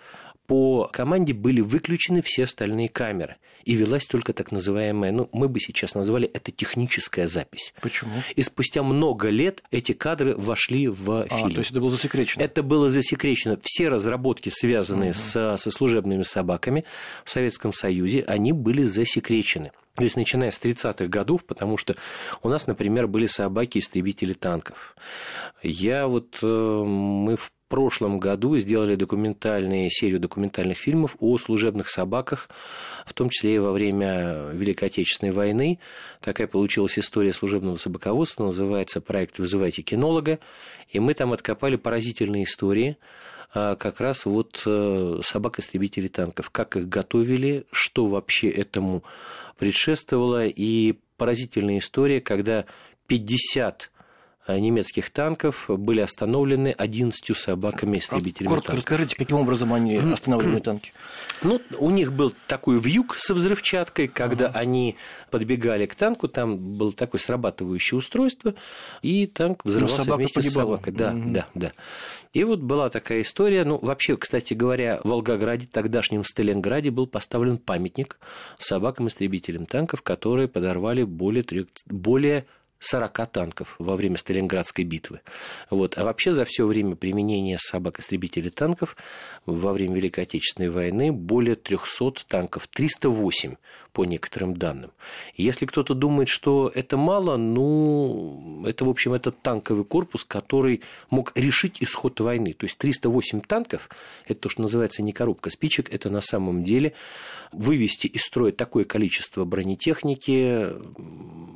по 0.51 0.89
команде 0.91 1.31
были 1.31 1.61
выключены 1.61 2.21
все 2.21 2.43
остальные 2.43 2.89
камеры. 2.89 3.37
И 3.63 3.73
велась 3.73 4.05
только 4.05 4.33
так 4.33 4.51
называемая, 4.51 5.13
ну, 5.13 5.29
мы 5.31 5.47
бы 5.47 5.61
сейчас 5.61 5.95
назвали 5.95 6.27
это 6.27 6.51
техническая 6.51 7.25
запись. 7.27 7.73
Почему? 7.79 8.11
И 8.35 8.43
спустя 8.43 8.83
много 8.83 9.29
лет 9.29 9.63
эти 9.71 9.93
кадры 9.93 10.35
вошли 10.35 10.89
в 10.89 11.25
фильм. 11.29 11.51
А, 11.51 11.51
то 11.51 11.59
есть 11.59 11.71
это 11.71 11.79
было 11.79 11.91
засекречено? 11.91 12.43
Это 12.43 12.63
было 12.63 12.89
засекречено. 12.89 13.57
Все 13.63 13.87
разработки, 13.87 14.49
связанные 14.49 15.11
угу. 15.11 15.19
со, 15.19 15.55
со 15.55 15.71
служебными 15.71 16.23
собаками 16.23 16.83
в 17.23 17.29
Советском 17.29 17.71
Союзе, 17.71 18.25
они 18.27 18.51
были 18.51 18.83
засекречены. 18.83 19.71
То 19.95 20.03
есть, 20.03 20.17
начиная 20.17 20.51
с 20.51 20.59
30-х 20.59 21.05
годов, 21.05 21.45
потому 21.45 21.77
что 21.77 21.95
у 22.43 22.49
нас, 22.49 22.67
например, 22.67 23.07
были 23.07 23.25
собаки-истребители 23.25 24.33
танков. 24.33 24.97
Я 25.63 26.07
вот, 26.07 26.39
э, 26.41 26.45
мы 26.45 27.37
в 27.37 27.53
прошлом 27.71 28.19
году 28.19 28.57
сделали 28.57 28.95
документальные, 28.95 29.89
серию 29.89 30.19
документальных 30.19 30.77
фильмов 30.77 31.15
о 31.19 31.37
служебных 31.37 31.89
собаках, 31.89 32.49
в 33.05 33.13
том 33.13 33.29
числе 33.29 33.55
и 33.55 33.59
во 33.59 33.71
время 33.71 34.49
Великой 34.51 34.89
Отечественной 34.89 35.31
войны. 35.31 35.79
Такая 36.19 36.47
получилась 36.47 36.99
история 36.99 37.31
служебного 37.31 37.77
собаководства, 37.77 38.43
называется 38.43 38.99
проект 38.99 39.39
«Вызывайте 39.39 39.83
кинолога», 39.83 40.39
и 40.89 40.99
мы 40.99 41.13
там 41.13 41.31
откопали 41.31 41.77
поразительные 41.77 42.43
истории, 42.43 42.97
а, 43.53 43.77
как 43.77 44.01
раз 44.01 44.25
вот 44.25 44.63
э, 44.65 45.19
собак-истребителей 45.23 46.09
танков, 46.09 46.49
как 46.49 46.75
их 46.75 46.89
готовили, 46.89 47.65
что 47.71 48.05
вообще 48.05 48.49
этому 48.49 49.03
предшествовало, 49.57 50.45
и 50.45 50.95
поразительная 51.15 51.77
история, 51.77 52.19
когда 52.19 52.65
50 53.07 53.91
Э, 53.91 54.00
немецких 54.47 55.09
танков 55.09 55.65
были 55.69 56.01
остановлены 56.01 56.69
11 56.69 57.37
собаками-истребителями. 57.37 58.49
Коротко 58.49 58.75
расскажите, 58.75 59.15
каким 59.15 59.37
образом 59.37 59.73
они 59.73 59.97
останавливали 59.97 60.59
танки? 60.59 60.93
Ну, 61.43 61.61
у 61.77 61.89
них 61.89 62.13
был 62.13 62.33
такой 62.47 62.79
вьюг 62.79 63.15
со 63.15 63.33
взрывчаткой, 63.33 64.07
когда 64.07 64.47
ага. 64.47 64.59
они 64.59 64.95
подбегали 65.29 65.85
к 65.85 65.95
танку, 65.95 66.27
там 66.27 66.57
было 66.57 66.91
такое 66.91 67.19
срабатывающее 67.19 67.97
устройство, 67.97 68.53
и 69.01 69.27
танк 69.27 69.61
ну, 69.63 69.71
взрывался 69.71 70.09
ну, 70.09 70.15
вместе 70.15 70.41
погибала. 70.41 70.51
с 70.51 70.67
собакой. 70.67 70.93
Да, 70.93 71.13
угу. 71.13 71.29
да, 71.31 71.47
да. 71.53 71.71
И 72.33 72.43
вот 72.43 72.59
была 72.59 72.89
такая 72.89 73.21
история. 73.21 73.63
Ну, 73.65 73.77
вообще, 73.77 74.15
кстати 74.17 74.53
говоря, 74.53 74.99
в 75.03 75.09
Волгограде, 75.09 75.67
тогдашнем 75.71 76.23
Сталинграде, 76.23 76.89
был 76.89 77.07
поставлен 77.07 77.57
памятник 77.57 78.17
собакам-истребителям 78.57 79.65
танков, 79.65 80.01
которые 80.01 80.47
подорвали 80.47 81.03
более, 81.03 81.43
3, 81.43 81.67
более 81.87 82.45
40 82.81 83.27
танков 83.27 83.75
во 83.79 83.95
время 83.95 84.17
Сталинградской 84.17 84.83
битвы. 84.83 85.21
Вот. 85.69 85.97
А 85.97 86.03
вообще 86.03 86.33
за 86.33 86.45
все 86.45 86.65
время 86.65 86.95
применения 86.95 87.57
собак-истребителей 87.57 88.49
танков 88.49 88.97
во 89.45 89.71
время 89.71 89.95
Великой 89.95 90.25
Отечественной 90.25 90.69
войны 90.69 91.11
более 91.11 91.55
300 91.55 92.25
танков, 92.27 92.67
308 92.67 93.55
по 93.93 94.05
некоторым 94.05 94.55
данным. 94.55 94.91
Если 95.35 95.65
кто-то 95.65 95.93
думает, 95.93 96.29
что 96.29 96.71
это 96.73 96.97
мало, 96.97 97.37
ну, 97.37 98.63
это, 98.65 98.85
в 98.85 98.89
общем, 98.89 99.13
этот 99.13 99.41
танковый 99.41 99.85
корпус, 99.85 100.23
который 100.23 100.81
мог 101.09 101.31
решить 101.35 101.77
исход 101.81 102.19
войны. 102.19 102.53
То 102.53 102.65
есть 102.65 102.77
308 102.77 103.41
танков, 103.41 103.89
это 104.25 104.41
то, 104.41 104.49
что 104.49 104.61
называется 104.61 105.03
не 105.03 105.11
коробка 105.11 105.49
спичек, 105.49 105.93
это 105.93 106.09
на 106.09 106.21
самом 106.21 106.63
деле 106.63 106.93
вывести 107.51 108.07
из 108.07 108.21
строя 108.21 108.51
такое 108.51 108.85
количество 108.85 109.45
бронетехники 109.45 110.69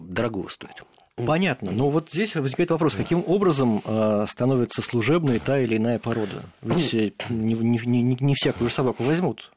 дорого 0.07 0.49
стоит. 0.49 0.83
Понятно. 1.15 1.71
Но 1.71 1.89
вот 1.89 2.09
здесь 2.11 2.35
возникает 2.35 2.71
вопрос, 2.71 2.95
каким 2.95 3.23
образом 3.25 3.81
э, 3.85 4.25
становится 4.27 4.81
служебной 4.81 5.39
та 5.39 5.59
или 5.59 5.77
иная 5.77 5.97
порода? 5.97 6.43
Ведь 6.61 7.15
ну, 7.29 7.37
не, 7.37 7.53
не, 7.53 8.01
не, 8.01 8.17
не 8.19 8.33
всякую 8.35 8.69
собаку 8.69 9.03
возьмут 9.03 9.51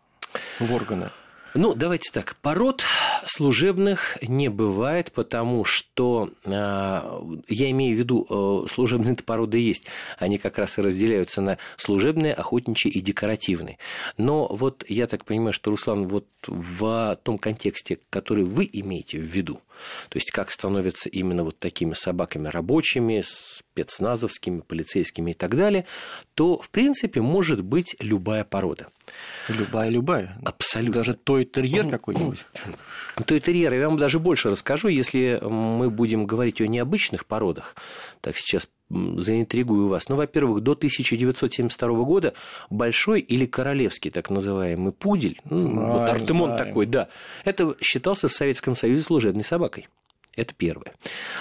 в 0.60 0.72
органы. 0.72 1.10
Ну, 1.54 1.74
давайте 1.74 2.12
так. 2.12 2.36
Пород 2.42 2.84
служебных 3.24 4.18
не 4.22 4.48
бывает, 4.48 5.12
потому 5.12 5.64
что 5.64 6.30
э, 6.44 6.50
я 6.50 7.70
имею 7.70 7.96
в 7.96 7.98
виду, 7.98 8.26
э, 8.28 8.68
служебные 8.68 9.16
породы 9.16 9.58
есть. 9.58 9.86
Они 10.18 10.38
как 10.38 10.58
раз 10.58 10.78
и 10.78 10.82
разделяются 10.82 11.40
на 11.40 11.58
служебные, 11.76 12.34
охотничьи 12.34 12.90
и 12.90 13.00
декоративные. 13.00 13.78
Но 14.18 14.46
вот 14.46 14.84
я 14.88 15.06
так 15.06 15.24
понимаю, 15.24 15.52
что, 15.52 15.70
Руслан, 15.70 16.06
вот 16.06 16.26
в 16.46 17.18
том 17.22 17.38
контексте, 17.38 17.98
который 18.10 18.44
вы 18.44 18.68
имеете 18.70 19.18
в 19.18 19.24
виду, 19.24 19.60
то 20.08 20.16
есть 20.16 20.30
как 20.30 20.50
становятся 20.50 21.08
именно 21.08 21.44
вот 21.44 21.58
такими 21.58 21.94
собаками 21.94 22.48
рабочими, 22.48 23.22
спецназовскими, 23.24 24.60
полицейскими 24.60 25.30
и 25.32 25.34
так 25.34 25.56
далее, 25.56 25.86
то, 26.34 26.58
в 26.58 26.70
принципе, 26.70 27.20
может 27.20 27.62
быть 27.62 27.96
любая 28.00 28.44
порода. 28.44 28.88
Любая-любая? 29.48 30.38
Абсолютно. 30.44 31.00
Даже 31.00 31.14
той 31.14 31.37
терьер 31.44 31.88
какой-нибудь? 31.88 32.44
Той 33.26 33.40
терьер, 33.40 33.72
я 33.74 33.88
вам 33.88 33.98
даже 33.98 34.18
больше 34.18 34.50
расскажу, 34.50 34.88
если 34.88 35.38
мы 35.42 35.90
будем 35.90 36.26
говорить 36.26 36.60
о 36.60 36.66
необычных 36.66 37.26
породах, 37.26 37.74
так 38.20 38.36
сейчас 38.36 38.68
заинтригую 38.90 39.88
вас. 39.88 40.08
Ну, 40.08 40.16
во-первых, 40.16 40.62
до 40.62 40.72
1972 40.72 42.04
года 42.04 42.34
большой 42.70 43.20
или 43.20 43.44
королевский 43.44 44.10
так 44.10 44.30
называемый 44.30 44.92
пудель, 44.92 45.40
ну, 45.44 45.58
знаем, 45.58 45.92
вот 45.92 46.10
Артемон 46.10 46.50
знаем. 46.50 46.66
такой, 46.66 46.86
да, 46.86 47.08
это 47.44 47.76
считался 47.80 48.28
в 48.28 48.32
Советском 48.32 48.74
Союзе 48.74 49.02
служебной 49.02 49.44
собакой. 49.44 49.88
Это 50.38 50.54
первое. 50.54 50.94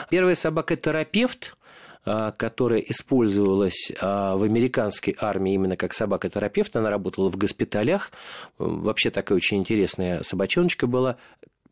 Первая 0.09 0.33
собака– 0.33 0.75
терапевт, 0.77 1.55
а, 1.55 1.56
которая 2.31 2.79
использовалась 2.79 3.91
а, 3.99 4.37
в 4.37 4.43
американской 4.43 5.15
армии 5.19 5.53
именно 5.53 5.75
как 5.75 5.93
собака-терапевт. 5.93 6.75
Она 6.75 6.89
работала 6.89 7.29
в 7.29 7.37
госпиталях. 7.37 8.11
Вообще 8.57 9.09
такая 9.09 9.35
очень 9.35 9.57
интересная 9.57 10.23
собачоночка 10.23 10.87
была 10.87 11.17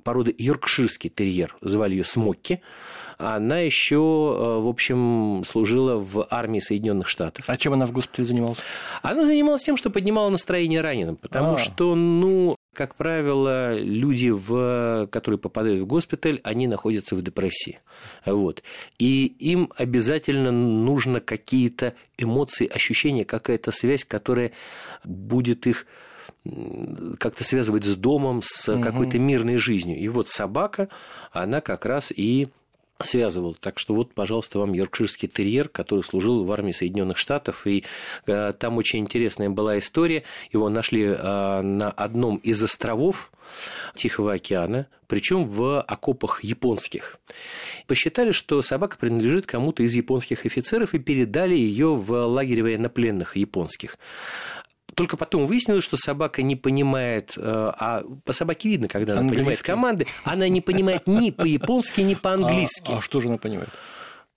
породы 0.03 0.35
йоркширский 0.37 1.09
терьер. 1.09 1.55
Звали 1.61 1.95
ее 1.95 2.03
Смокки 2.03 2.61
она 3.17 3.59
еще, 3.59 3.95
э, 3.95 4.59
в 4.59 4.67
общем, 4.67 5.43
служила 5.45 5.95
в 5.95 6.27
армии 6.29 6.59
Соединенных 6.59 7.07
Штатов. 7.07 7.45
А 7.47 7.57
чем 7.57 7.73
она 7.73 7.85
в 7.85 7.91
госпитале 7.91 8.27
занималась? 8.27 8.59
Она 9.01 9.25
занималась 9.25 9.63
тем, 9.63 9.77
что 9.77 9.89
поднимала 9.89 10.29
настроение 10.29 10.81
раненым, 10.81 11.15
потому 11.15 11.55
а. 11.55 11.57
что, 11.57 11.95
ну, 11.95 12.55
как 12.75 12.95
правило, 12.95 13.73
люди, 13.75 14.29
в, 14.29 15.07
которые 15.11 15.39
попадают 15.39 15.79
в 15.79 15.87
госпиталь, 15.87 16.41
они 16.43 16.67
находятся 16.67 17.15
в 17.15 17.21
депрессии. 17.21 17.79
Вот. 18.25 18.61
И 18.99 19.25
им 19.39 19.71
обязательно 19.75 20.51
нужно 20.51 21.21
какие-то 21.21 21.95
эмоции, 22.17 22.67
ощущения, 22.67 23.25
какая-то 23.25 23.71
связь, 23.71 24.03
которая 24.03 24.51
будет 25.03 25.65
их 25.65 25.87
как-то 27.17 27.43
связывать 27.43 27.85
с 27.85 27.95
домом, 27.95 28.41
с 28.43 28.71
угу. 28.71 28.81
какой-то 28.81 29.17
мирной 29.17 29.57
жизнью. 29.57 29.97
И 29.97 30.07
вот 30.07 30.29
собака, 30.29 30.89
она 31.31 31.61
как 31.61 31.85
раз 31.85 32.11
и 32.11 32.49
связывал. 33.01 33.55
Так 33.55 33.79
что 33.79 33.93
вот, 33.93 34.13
пожалуйста, 34.13 34.59
вам 34.59 34.73
йоркширский 34.73 35.27
терьер, 35.27 35.67
который 35.67 36.03
служил 36.03 36.43
в 36.43 36.51
армии 36.51 36.71
Соединенных 36.71 37.17
Штатов. 37.17 37.67
И 37.67 37.83
э, 38.25 38.53
там 38.57 38.77
очень 38.77 38.99
интересная 38.99 39.49
была 39.49 39.77
история. 39.77 40.23
Его 40.51 40.69
нашли 40.69 41.03
э, 41.03 41.61
на 41.61 41.91
одном 41.91 42.37
из 42.37 42.63
островов 42.63 43.31
Тихого 43.95 44.33
океана, 44.33 44.87
причем 45.07 45.45
в 45.45 45.81
окопах 45.81 46.43
японских. 46.43 47.17
Посчитали, 47.87 48.31
что 48.31 48.61
собака 48.61 48.97
принадлежит 48.97 49.45
кому-то 49.45 49.83
из 49.83 49.93
японских 49.93 50.45
офицеров 50.45 50.93
и 50.93 50.99
передали 50.99 51.55
ее 51.55 51.95
в 51.95 52.11
лагерь 52.25 52.63
военнопленных 52.63 53.37
японских. 53.37 53.97
Только 54.95 55.17
потом 55.17 55.45
выяснилось, 55.45 55.83
что 55.83 55.97
собака 55.97 56.41
не 56.41 56.55
понимает, 56.55 57.33
э, 57.37 57.41
а 57.43 58.03
по 58.23 58.33
собаке 58.33 58.69
видно, 58.69 58.87
когда 58.87 59.13
она 59.13 59.21
Английский. 59.21 59.41
понимает 59.41 59.61
команды, 59.61 60.07
она 60.23 60.47
не 60.47 60.61
понимает 60.61 61.05
ни 61.05 61.31
по-японски, 61.31 62.01
ни 62.01 62.15
по-английски. 62.15 62.93
А, 62.93 62.97
а 62.97 63.01
что 63.01 63.19
же 63.19 63.27
она 63.27 63.37
понимает? 63.37 63.69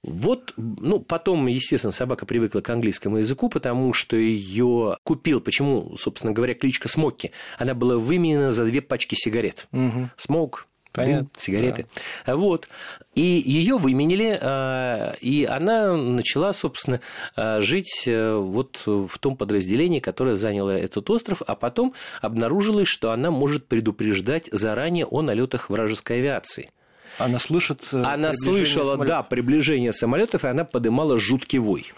Вот, 0.03 0.55
ну, 0.57 1.01
потом, 1.01 1.47
естественно, 1.49 1.91
собака 1.91 2.25
привыкла 2.25 2.61
к 2.61 2.71
английскому 2.71 3.19
языку, 3.19 3.49
потому 3.49 3.93
что 3.93 4.17
ее 4.17 4.97
купил, 5.03 5.41
почему, 5.41 5.97
собственно 5.97 6.33
говоря, 6.33 6.55
кличка 6.55 6.89
Смокки. 6.89 7.33
Она 7.59 7.75
была 7.75 7.97
выменена 7.97 8.53
за 8.53 8.65
две 8.65 8.81
пачки 8.81 9.17
сигарет. 9.17 9.67
Угу. 9.73 10.11
Смок, 10.17 10.67
Понятно. 10.99 11.23
Дым, 11.23 11.31
сигареты. 11.35 11.87
Да. 12.27 12.37
Вот. 12.37 12.69
И 13.15 13.43
ее 13.45 13.79
выменили, 13.79 14.39
а, 14.41 15.15
и 15.21 15.45
она 15.45 15.97
начала, 15.97 16.53
собственно, 16.53 17.01
а, 17.35 17.61
жить 17.61 18.05
э, 18.07 18.35
вот 18.35 18.83
в 18.87 19.19
том 19.19 19.37
подразделении, 19.37 19.99
которое 19.99 20.37
заняло 20.37 20.71
этот 20.71 21.09
остров, 21.11 21.43
а 21.47 21.55
потом 21.57 21.95
обнаружилось, 22.21 22.89
что 22.89 23.11
она 23.11 23.31
может 23.31 23.67
предупреждать 23.67 24.49
заранее 24.53 25.07
о 25.07 25.23
налетах 25.23 25.71
вражеской 25.71 26.19
авиации. 26.19 26.71
Она 27.19 27.39
слышит. 27.39 27.89
Э, 27.93 28.03
она 28.03 28.33
слышала, 28.33 28.93
самолетов. 28.93 29.07
да, 29.07 29.23
приближение 29.23 29.93
самолетов, 29.93 30.45
и 30.45 30.49
она 30.49 30.65
подымала 30.65 31.19
жуткий 31.19 31.59
вой. 31.59 31.93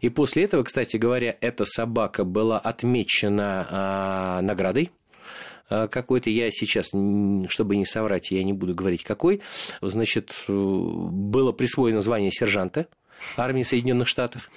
И 0.00 0.08
после 0.08 0.44
этого, 0.44 0.62
кстати 0.62 0.96
говоря, 0.96 1.36
эта 1.40 1.64
собака 1.64 2.24
была 2.24 2.58
отмечена 2.58 3.66
а, 3.70 4.42
наградой 4.42 4.90
какой-то, 5.68 6.30
я 6.30 6.50
сейчас, 6.50 6.88
чтобы 7.48 7.76
не 7.76 7.86
соврать, 7.86 8.30
я 8.30 8.42
не 8.44 8.52
буду 8.52 8.74
говорить 8.74 9.04
какой, 9.04 9.40
значит, 9.80 10.32
э, 10.48 10.52
было 10.52 11.52
присвоено 11.52 12.00
звание 12.00 12.30
сержанта 12.30 12.86
армии 13.36 13.62
Соединенных 13.62 14.08
Штатов. 14.08 14.50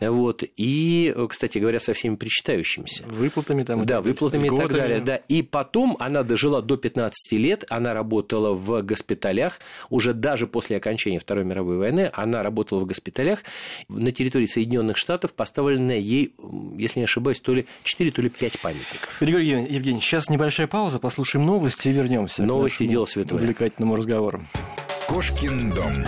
Вот. 0.00 0.44
И, 0.56 1.14
кстати 1.28 1.58
говоря, 1.58 1.80
со 1.80 1.94
всеми 1.94 2.16
причитающимися. 2.16 3.04
Выплатами 3.06 3.62
там. 3.62 3.86
Да, 3.86 4.00
выплатами 4.00 4.46
и 4.46 4.50
так 4.50 4.72
далее. 4.72 5.00
Да. 5.00 5.16
И 5.16 5.42
потом 5.42 5.96
она 6.00 6.22
дожила 6.22 6.60
до 6.60 6.76
15 6.76 7.32
лет, 7.32 7.64
она 7.70 7.94
работала 7.94 8.52
в 8.52 8.82
госпиталях, 8.82 9.58
уже 9.88 10.12
даже 10.12 10.46
после 10.46 10.76
окончания 10.76 11.18
Второй 11.18 11.44
мировой 11.44 11.78
войны, 11.78 12.10
она 12.12 12.42
работала 12.42 12.80
в 12.80 12.86
госпиталях. 12.86 13.40
На 13.88 14.10
территории 14.12 14.46
Соединенных 14.46 14.96
Штатов 14.96 15.32
поставлено 15.32 15.92
ей, 15.92 16.34
если 16.76 17.00
не 17.00 17.04
ошибаюсь, 17.04 17.40
то 17.40 17.54
ли 17.54 17.66
4, 17.84 18.10
то 18.10 18.22
ли 18.22 18.28
5 18.28 18.60
памятников. 18.60 19.16
Григорий 19.20 19.48
Евгений, 19.48 20.00
сейчас 20.00 20.28
небольшая 20.28 20.66
пауза, 20.66 20.98
послушаем 20.98 21.46
новости 21.46 21.88
и 21.88 21.92
вернемся. 21.92 22.44
Новости– 22.44 22.86
дело 22.86 23.06
святое. 23.06 23.38
Увлекательному 23.38 23.96
разговору. 23.96 24.44
Кошкин 25.08 25.70
дом. 25.70 26.04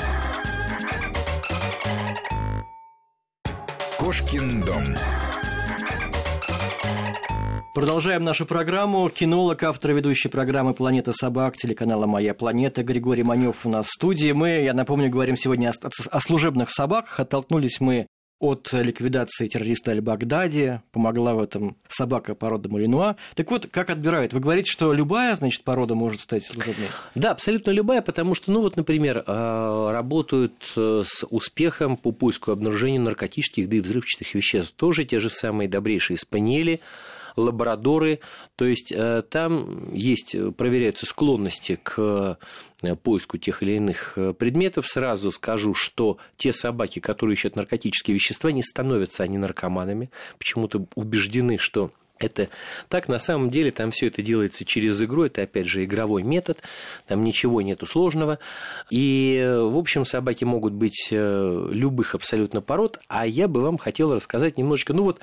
Кошкин 4.08 4.62
дом. 4.62 4.82
Продолжаем 7.74 8.24
нашу 8.24 8.46
программу. 8.46 9.10
Кинолог, 9.10 9.62
автор 9.62 9.92
ведущей 9.92 10.30
программы 10.30 10.72
«Планета 10.72 11.12
собак» 11.12 11.58
телеканала 11.58 12.06
«Моя 12.06 12.32
планета» 12.32 12.82
Григорий 12.82 13.22
Манев 13.22 13.66
у 13.66 13.68
нас 13.68 13.86
в 13.86 13.90
студии. 13.90 14.32
Мы, 14.32 14.62
я 14.62 14.72
напомню, 14.72 15.10
говорим 15.10 15.36
сегодня 15.36 15.70
о, 15.70 15.90
о 16.10 16.20
служебных 16.20 16.70
собаках. 16.70 17.20
Оттолкнулись 17.20 17.80
мы 17.80 18.06
от 18.40 18.72
ликвидации 18.72 19.48
террориста 19.48 19.90
Аль-Багдади, 19.90 20.80
помогла 20.92 21.34
в 21.34 21.42
этом 21.42 21.76
собака 21.88 22.34
породы 22.34 22.68
Малинуа. 22.68 23.16
Так 23.34 23.50
вот, 23.50 23.66
как 23.66 23.90
отбирают? 23.90 24.32
Вы 24.32 24.40
говорите, 24.40 24.70
что 24.70 24.92
любая, 24.92 25.34
значит, 25.34 25.64
порода 25.64 25.94
может 25.94 26.20
стать 26.20 26.46
служебной? 26.46 26.86
Да, 27.14 27.32
абсолютно 27.32 27.72
любая, 27.72 28.00
потому 28.00 28.34
что, 28.34 28.52
ну 28.52 28.60
вот, 28.60 28.76
например, 28.76 29.24
э, 29.26 29.90
работают 29.90 30.54
э, 30.76 31.02
с 31.04 31.26
успехом 31.30 31.96
по 31.96 32.12
поиску 32.12 32.52
обнаружения 32.52 33.00
наркотических, 33.00 33.68
да 33.68 33.76
и 33.76 33.80
взрывчатых 33.80 34.34
веществ. 34.34 34.72
Тоже 34.76 35.04
те 35.04 35.18
же 35.18 35.30
самые 35.30 35.68
добрейшие 35.68 36.16
спаниели, 36.16 36.80
лабрадоры, 37.36 38.20
то 38.56 38.64
есть 38.64 38.92
э, 38.92 39.22
там 39.22 39.92
есть, 39.92 40.36
проверяются 40.56 41.06
склонности 41.06 41.78
к 41.82 42.38
э, 42.82 42.96
поиску 42.96 43.38
тех 43.38 43.62
или 43.62 43.72
иных 43.72 44.14
э, 44.16 44.32
предметов. 44.32 44.86
Сразу 44.86 45.30
скажу, 45.30 45.74
что 45.74 46.18
те 46.36 46.52
собаки, 46.52 46.98
которые 46.98 47.34
ищут 47.34 47.56
наркотические 47.56 48.14
вещества, 48.14 48.52
не 48.52 48.62
становятся 48.62 49.24
они 49.24 49.38
наркоманами, 49.38 50.10
почему-то 50.38 50.86
убеждены, 50.94 51.58
что 51.58 51.90
это 52.18 52.48
так, 52.88 53.08
на 53.08 53.18
самом 53.18 53.50
деле, 53.50 53.70
там 53.70 53.90
все 53.90 54.08
это 54.08 54.22
делается 54.22 54.64
через 54.64 55.00
игру, 55.02 55.24
это 55.24 55.42
опять 55.42 55.66
же 55.66 55.84
игровой 55.84 56.22
метод, 56.22 56.58
там 57.06 57.24
ничего 57.24 57.62
нету 57.62 57.86
сложного. 57.86 58.38
И, 58.90 59.42
в 59.60 59.76
общем, 59.76 60.04
собаки 60.04 60.44
могут 60.44 60.72
быть 60.72 61.08
э, 61.10 61.68
любых 61.70 62.14
абсолютно 62.14 62.60
пород, 62.60 63.00
а 63.08 63.26
я 63.26 63.48
бы 63.48 63.60
вам 63.62 63.78
хотел 63.78 64.14
рассказать 64.14 64.58
немножечко, 64.58 64.92
ну 64.92 65.04
вот, 65.04 65.20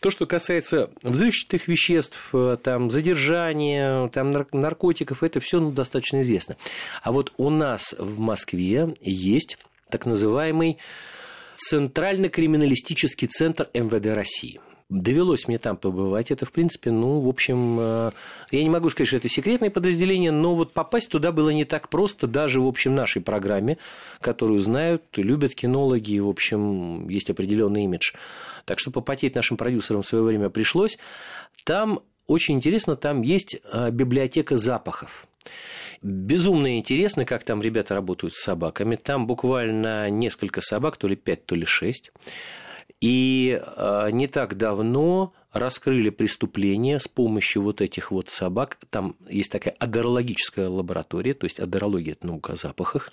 то, 0.00 0.10
что 0.10 0.26
касается 0.26 0.90
взрывчатых 1.02 1.66
веществ, 1.68 2.30
э, 2.32 2.56
там, 2.62 2.90
задержания, 2.90 4.08
там, 4.08 4.46
наркотиков, 4.52 5.22
это 5.22 5.40
все 5.40 5.60
ну, 5.60 5.70
достаточно 5.70 6.20
известно. 6.22 6.56
А 7.02 7.12
вот 7.12 7.32
у 7.36 7.50
нас 7.50 7.94
в 7.98 8.18
Москве 8.18 8.94
есть 9.00 9.58
так 9.90 10.06
называемый 10.06 10.78
Центрально-криминалистический 11.56 13.28
центр 13.28 13.68
МВД 13.72 14.06
России– 14.06 14.60
Довелось 14.90 15.48
мне 15.48 15.58
там 15.58 15.78
побывать. 15.78 16.30
Это, 16.30 16.44
в 16.44 16.52
принципе, 16.52 16.90
ну, 16.90 17.20
в 17.20 17.28
общем, 17.28 17.78
э, 17.80 18.10
я 18.50 18.62
не 18.62 18.68
могу 18.68 18.90
сказать, 18.90 19.08
что 19.08 19.16
это 19.16 19.28
секретное 19.30 19.70
подразделение, 19.70 20.30
но 20.30 20.54
вот 20.54 20.72
попасть 20.72 21.08
туда 21.08 21.32
было 21.32 21.50
не 21.50 21.64
так 21.64 21.88
просто, 21.88 22.26
даже, 22.26 22.60
в 22.60 22.66
общем, 22.66 22.94
нашей 22.94 23.22
программе, 23.22 23.78
которую 24.20 24.60
знают, 24.60 25.02
любят 25.16 25.54
кинологи, 25.54 26.18
в 26.18 26.28
общем, 26.28 27.08
есть 27.08 27.30
определенный 27.30 27.84
имидж. 27.84 28.12
Так 28.66 28.78
что 28.78 28.90
попотеть 28.90 29.34
нашим 29.34 29.56
продюсерам 29.56 30.02
в 30.02 30.06
свое 30.06 30.22
время 30.22 30.50
пришлось. 30.50 30.98
Там 31.64 32.00
очень 32.26 32.56
интересно, 32.56 32.94
там 32.94 33.22
есть 33.22 33.56
э, 33.72 33.90
библиотека 33.90 34.54
запахов. 34.54 35.26
Безумно 36.02 36.76
интересно, 36.76 37.24
как 37.24 37.44
там 37.44 37.62
ребята 37.62 37.94
работают 37.94 38.34
с 38.34 38.42
собаками. 38.42 38.96
Там 38.96 39.26
буквально 39.26 40.10
несколько 40.10 40.60
собак, 40.60 40.98
то 40.98 41.08
ли 41.08 41.16
пять, 41.16 41.46
то 41.46 41.54
ли 41.54 41.64
шесть. 41.64 42.12
И 43.00 43.60
а, 43.76 44.08
не 44.08 44.26
так 44.26 44.56
давно 44.56 45.32
раскрыли 45.52 46.10
преступление 46.10 46.98
с 46.98 47.06
помощью 47.06 47.62
вот 47.62 47.80
этих 47.80 48.10
вот 48.10 48.28
собак. 48.28 48.78
Там 48.90 49.16
есть 49.28 49.52
такая 49.52 49.74
адерологическая 49.78 50.68
лаборатория, 50.68 51.32
то 51.34 51.44
есть 51.44 51.60
адерология– 51.60 52.12
это 52.14 52.26
наука 52.26 52.54
о 52.54 52.56
запахах. 52.56 53.12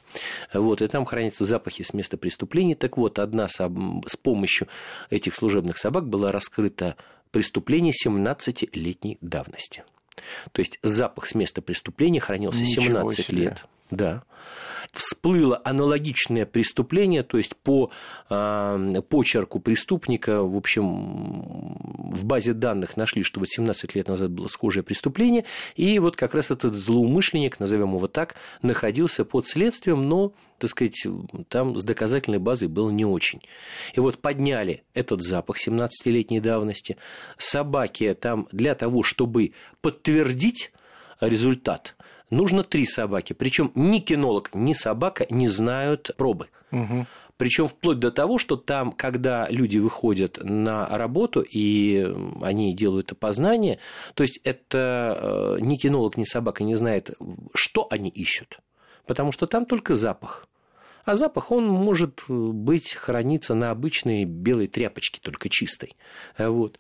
Вот, 0.54 0.82
и 0.82 0.88
там 0.88 1.06
хранятся 1.06 1.46
запахи 1.46 1.84
с 1.84 1.94
места 1.94 2.18
преступления. 2.18 2.76
Так 2.76 2.98
вот, 2.98 3.20
одна 3.20 3.48
с 3.48 4.18
помощью 4.22 4.68
этих 5.10 5.36
служебных 5.36 5.78
собак 5.78 6.08
была 6.08 6.32
раскрыта 6.32 6.96
преступление 7.32 7.94
17-летней 7.94 9.18
давности. 9.22 9.84
То 10.52 10.60
есть 10.60 10.80
запах 10.82 11.28
с 11.28 11.36
места 11.36 11.62
преступления 11.62 12.20
хранился 12.20 12.62
Ничего 12.62 12.84
17 12.84 13.26
себе. 13.26 13.38
лет. 13.38 13.66
Да 13.92 14.24
всплыло 14.92 15.62
аналогичное 15.64 16.46
преступление, 16.46 17.24
то 17.24 17.38
есть 17.38 17.56
по 17.56 17.92
э, 18.30 19.02
почерку 19.08 19.60
преступника, 19.60 20.44
в 20.44 20.56
общем, 20.56 21.78
в 22.12 22.26
базе 22.26 22.54
данных 22.54 22.98
нашли, 22.98 23.24
что 23.24 23.40
вот 23.40 23.50
17 23.50 23.96
лет 23.96 24.08
назад 24.08 24.32
было 24.32 24.48
схожее 24.48 24.84
преступление, 24.84 25.46
и 25.76 25.98
вот 26.00 26.16
как 26.18 26.36
раз 26.36 26.52
этот 26.52 26.76
злоумышленник, 26.76 27.60
назовем 27.60 27.96
его 27.96 28.08
так, 28.08 28.36
находился 28.62 29.24
под 29.24 29.48
следствием, 29.48 30.02
но, 30.02 30.34
так 30.58 30.70
сказать, 30.70 31.08
там 31.48 31.78
с 31.78 31.86
доказательной 31.86 32.40
базой 32.40 32.68
было 32.68 32.90
не 32.90 33.06
очень. 33.06 33.42
И 33.94 34.00
вот 34.00 34.18
подняли 34.18 34.84
этот 34.94 35.22
запах 35.22 35.58
17-летней 35.66 36.42
давности, 36.42 36.98
собаки 37.38 38.14
там 38.20 38.48
для 38.52 38.76
того, 38.76 39.04
чтобы 39.04 39.54
подтвердить 39.82 40.72
результат, 41.22 41.96
нужно 42.32 42.64
три 42.64 42.86
собаки. 42.86 43.34
Причем 43.34 43.72
ни 43.76 44.00
кинолог, 44.00 44.50
ни 44.56 44.74
собака 44.74 45.28
не 45.30 45.48
знают 45.48 46.12
пробы. 46.18 46.48
Угу. 46.72 47.06
Причем 47.38 47.68
вплоть 47.68 48.00
до 48.00 48.12
того, 48.12 48.38
что 48.38 48.56
там, 48.56 48.92
когда 48.92 49.48
люди 49.50 49.80
выходят 49.80 50.40
на 50.44 50.86
работу 50.88 51.42
и 51.42 52.08
они 52.42 52.76
делают 52.76 53.12
опознание, 53.12 53.80
то 54.14 54.24
есть 54.24 54.40
это 54.44 55.58
э, 55.58 55.58
ни 55.60 55.76
кинолог, 55.76 56.18
ни 56.18 56.24
собака 56.24 56.64
не 56.64 56.76
знает, 56.76 57.12
что 57.56 57.88
они 57.90 58.10
ищут. 58.10 58.60
Потому 59.08 59.32
что 59.32 59.48
там 59.48 59.66
только 59.66 59.96
запах. 59.96 60.48
А 61.06 61.16
запах, 61.16 61.52
он 61.52 61.68
может 61.68 62.24
быть, 62.28 62.94
храниться 62.94 63.56
на 63.56 63.72
обычной 63.72 64.26
белой 64.26 64.68
тряпочке, 64.68 65.20
только 65.22 65.50
чистой. 65.50 65.96
Вот. 66.38 66.80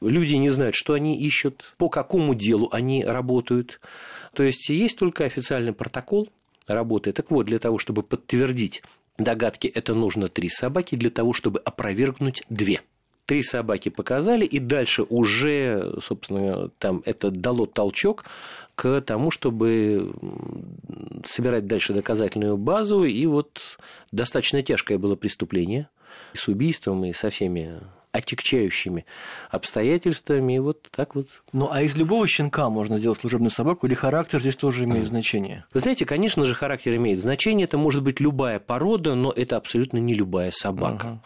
Люди 0.00 0.34
не 0.34 0.50
знают, 0.50 0.74
что 0.74 0.92
они 0.92 1.18
ищут, 1.18 1.74
по 1.78 1.88
какому 1.88 2.34
делу 2.34 2.68
они 2.72 3.04
работают. 3.04 3.80
То 4.34 4.42
есть 4.42 4.68
есть 4.68 4.98
только 4.98 5.24
официальный 5.24 5.72
протокол 5.72 6.28
работы. 6.66 7.12
Так 7.12 7.30
вот, 7.30 7.46
для 7.46 7.58
того, 7.58 7.78
чтобы 7.78 8.02
подтвердить 8.02 8.82
догадки, 9.18 9.66
это 9.66 9.94
нужно 9.94 10.28
три 10.28 10.48
собаки, 10.48 10.94
для 10.94 11.10
того, 11.10 11.32
чтобы 11.32 11.60
опровергнуть 11.60 12.42
две. 12.48 12.80
Три 13.26 13.42
собаки 13.42 13.88
показали, 13.88 14.44
и 14.44 14.58
дальше 14.60 15.02
уже, 15.02 15.94
собственно, 16.00 16.68
там 16.78 17.02
это 17.04 17.30
дало 17.30 17.66
толчок 17.66 18.24
к 18.76 19.00
тому, 19.00 19.30
чтобы 19.30 20.12
собирать 21.24 21.66
дальше 21.66 21.92
доказательную 21.92 22.56
базу. 22.56 23.04
И 23.04 23.26
вот 23.26 23.78
достаточно 24.12 24.62
тяжкое 24.62 24.98
было 24.98 25.16
преступление 25.16 25.88
с 26.34 26.46
убийством 26.46 27.04
и 27.04 27.12
со 27.12 27.30
всеми 27.30 27.80
отягчающими 28.12 29.04
обстоятельствами, 29.50 30.54
и 30.54 30.58
вот 30.58 30.88
так 30.90 31.14
вот. 31.14 31.28
Ну, 31.52 31.68
а 31.70 31.82
из 31.82 31.96
любого 31.96 32.26
щенка 32.26 32.70
можно 32.70 32.98
сделать 32.98 33.20
служебную 33.20 33.50
собаку, 33.50 33.86
или 33.86 33.94
характер 33.94 34.40
здесь 34.40 34.56
тоже 34.56 34.84
имеет 34.84 35.06
значение? 35.06 35.64
Вы 35.74 35.80
знаете, 35.80 36.06
конечно 36.06 36.44
же, 36.44 36.54
характер 36.54 36.96
имеет 36.96 37.20
значение, 37.20 37.64
это 37.64 37.76
может 37.76 38.02
быть 38.02 38.20
любая 38.20 38.58
порода, 38.58 39.14
но 39.14 39.32
это 39.32 39.56
абсолютно 39.56 39.98
не 39.98 40.14
любая 40.14 40.50
собака, 40.50 41.06
угу. 41.06 41.20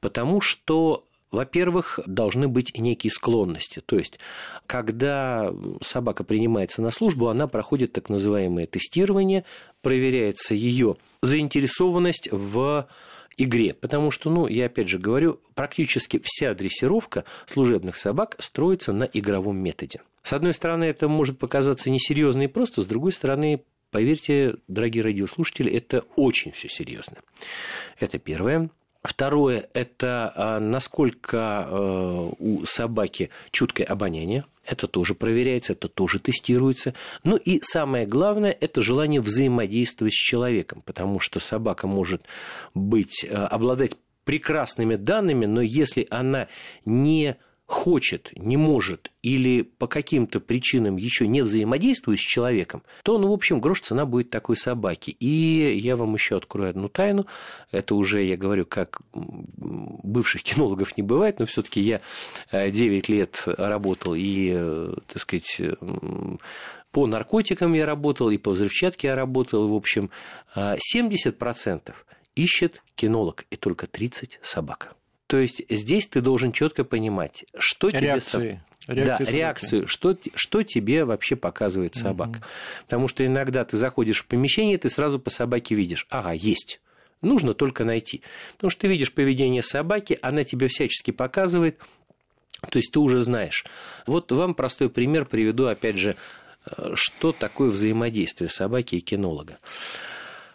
потому 0.00 0.40
что 0.40 1.04
во-первых, 1.34 2.00
должны 2.06 2.48
быть 2.48 2.76
некие 2.78 3.10
склонности. 3.10 3.82
То 3.84 3.96
есть, 3.96 4.18
когда 4.66 5.52
собака 5.82 6.24
принимается 6.24 6.80
на 6.80 6.90
службу, 6.90 7.28
она 7.28 7.46
проходит 7.46 7.92
так 7.92 8.08
называемое 8.08 8.66
тестирование, 8.66 9.44
проверяется 9.82 10.54
ее 10.54 10.96
заинтересованность 11.22 12.28
в 12.30 12.88
игре. 13.36 13.74
Потому 13.74 14.10
что, 14.10 14.30
ну, 14.30 14.46
я 14.46 14.66
опять 14.66 14.88
же 14.88 14.98
говорю, 14.98 15.40
практически 15.54 16.20
вся 16.24 16.54
дрессировка 16.54 17.24
служебных 17.46 17.96
собак 17.96 18.36
строится 18.38 18.92
на 18.92 19.04
игровом 19.04 19.56
методе. 19.58 20.00
С 20.22 20.32
одной 20.32 20.54
стороны, 20.54 20.84
это 20.84 21.08
может 21.08 21.38
показаться 21.38 21.90
несерьезно 21.90 22.42
и 22.42 22.46
просто, 22.46 22.80
с 22.80 22.86
другой 22.86 23.12
стороны, 23.12 23.62
поверьте, 23.90 24.56
дорогие 24.68 25.02
радиослушатели, 25.02 25.70
это 25.70 26.04
очень 26.16 26.52
все 26.52 26.68
серьезно. 26.68 27.16
Это 27.98 28.18
первое. 28.18 28.70
Второе– 29.04 29.68
это 29.74 30.32
а, 30.34 30.60
насколько 30.60 31.38
а, 31.38 32.32
у 32.38 32.64
собаки 32.64 33.28
чуткое 33.50 33.86
обоняние. 33.86 34.46
Это 34.64 34.86
тоже 34.86 35.14
проверяется, 35.14 35.74
это 35.74 35.88
тоже 35.88 36.18
тестируется. 36.18 36.94
Ну 37.22 37.36
и 37.36 37.60
самое 37.62 38.06
главное– 38.06 38.56
это 38.60 38.80
желание 38.80 39.20
взаимодействовать 39.20 40.14
с 40.14 40.16
человеком, 40.16 40.82
потому 40.86 41.20
что 41.20 41.38
собака 41.38 41.86
может 41.86 42.22
быть, 42.72 43.26
а, 43.30 43.46
обладать 43.46 43.92
прекрасными 44.24 44.96
данными, 44.96 45.44
но 45.44 45.60
если 45.60 46.06
она 46.08 46.48
не 46.86 47.36
хочет, 47.66 48.30
не 48.36 48.56
может 48.56 49.10
или 49.22 49.62
по 49.62 49.86
каким-то 49.86 50.40
причинам 50.40 50.96
еще 50.96 51.26
не 51.26 51.42
взаимодействует 51.42 52.18
с 52.18 52.22
человеком, 52.22 52.82
то, 53.02 53.18
ну, 53.18 53.28
в 53.28 53.32
общем, 53.32 53.60
грош 53.60 53.80
цена 53.80 54.04
будет 54.04 54.28
такой 54.30 54.56
собаки. 54.56 55.10
И 55.18 55.78
я 55.82 55.96
вам 55.96 56.14
еще 56.14 56.36
открою 56.36 56.70
одну 56.70 56.88
тайну. 56.88 57.26
Это 57.70 57.94
уже, 57.94 58.22
я 58.22 58.36
говорю, 58.36 58.66
как 58.66 59.00
бывших 59.14 60.42
кинологов 60.42 60.96
не 60.96 61.02
бывает, 61.02 61.38
но 61.38 61.46
все-таки 61.46 61.80
я 61.80 62.00
9 62.52 63.08
э, 63.08 63.12
лет 63.12 63.42
работал 63.46 64.14
и, 64.14 64.52
э, 64.54 64.94
так 65.06 65.22
сказать, 65.22 65.60
по 66.90 67.06
наркотикам 67.06 67.72
я 67.72 67.86
работал, 67.86 68.30
и 68.30 68.38
по 68.38 68.50
взрывчатке 68.50 69.08
я 69.08 69.16
работал. 69.16 69.68
В 69.68 69.74
общем, 69.74 70.10
70% 70.54 71.80
э, 71.86 71.92
ищет 72.36 72.82
кинолог, 72.94 73.46
и 73.50 73.56
только 73.56 73.86
30 73.86 74.38
собака. 74.42 74.92
То 75.26 75.38
есть 75.38 75.62
здесь 75.70 76.08
ты 76.08 76.20
должен 76.20 76.52
четко 76.52 76.84
понимать, 76.84 77.44
что 77.58 77.88
реакции. 77.88 78.30
тебе... 78.30 78.60
Реакции 78.86 79.24
да, 79.24 79.30
реакцию, 79.30 79.88
что, 79.88 80.14
что 80.34 80.62
тебе 80.62 81.06
вообще 81.06 81.36
показывает 81.36 81.94
собака. 81.94 82.36
Угу. 82.36 82.44
Потому 82.82 83.08
что 83.08 83.24
иногда 83.24 83.64
ты 83.64 83.78
заходишь 83.78 84.20
в 84.20 84.26
помещение, 84.26 84.76
ты 84.76 84.90
сразу 84.90 85.18
по 85.18 85.30
собаке 85.30 85.74
видишь, 85.74 86.06
ага, 86.10 86.32
есть. 86.32 86.82
Нужно 87.22 87.54
только 87.54 87.84
найти. 87.84 88.22
Потому 88.52 88.70
что 88.70 88.82
ты 88.82 88.88
видишь 88.88 89.12
поведение 89.12 89.62
собаки, 89.62 90.18
она 90.20 90.44
тебе 90.44 90.68
всячески 90.68 91.10
показывает, 91.10 91.80
то 92.70 92.78
есть 92.78 92.92
ты 92.92 92.98
уже 92.98 93.20
знаешь. 93.20 93.64
Вот 94.06 94.30
вам 94.32 94.54
простой 94.54 94.90
пример 94.90 95.24
приведу, 95.24 95.66
опять 95.66 95.96
же, 95.96 96.16
э, 96.66 96.92
что 96.94 97.32
такое 97.32 97.70
взаимодействие 97.70 98.50
собаки 98.50 98.96
и 98.96 99.00
кинолога. 99.00 99.58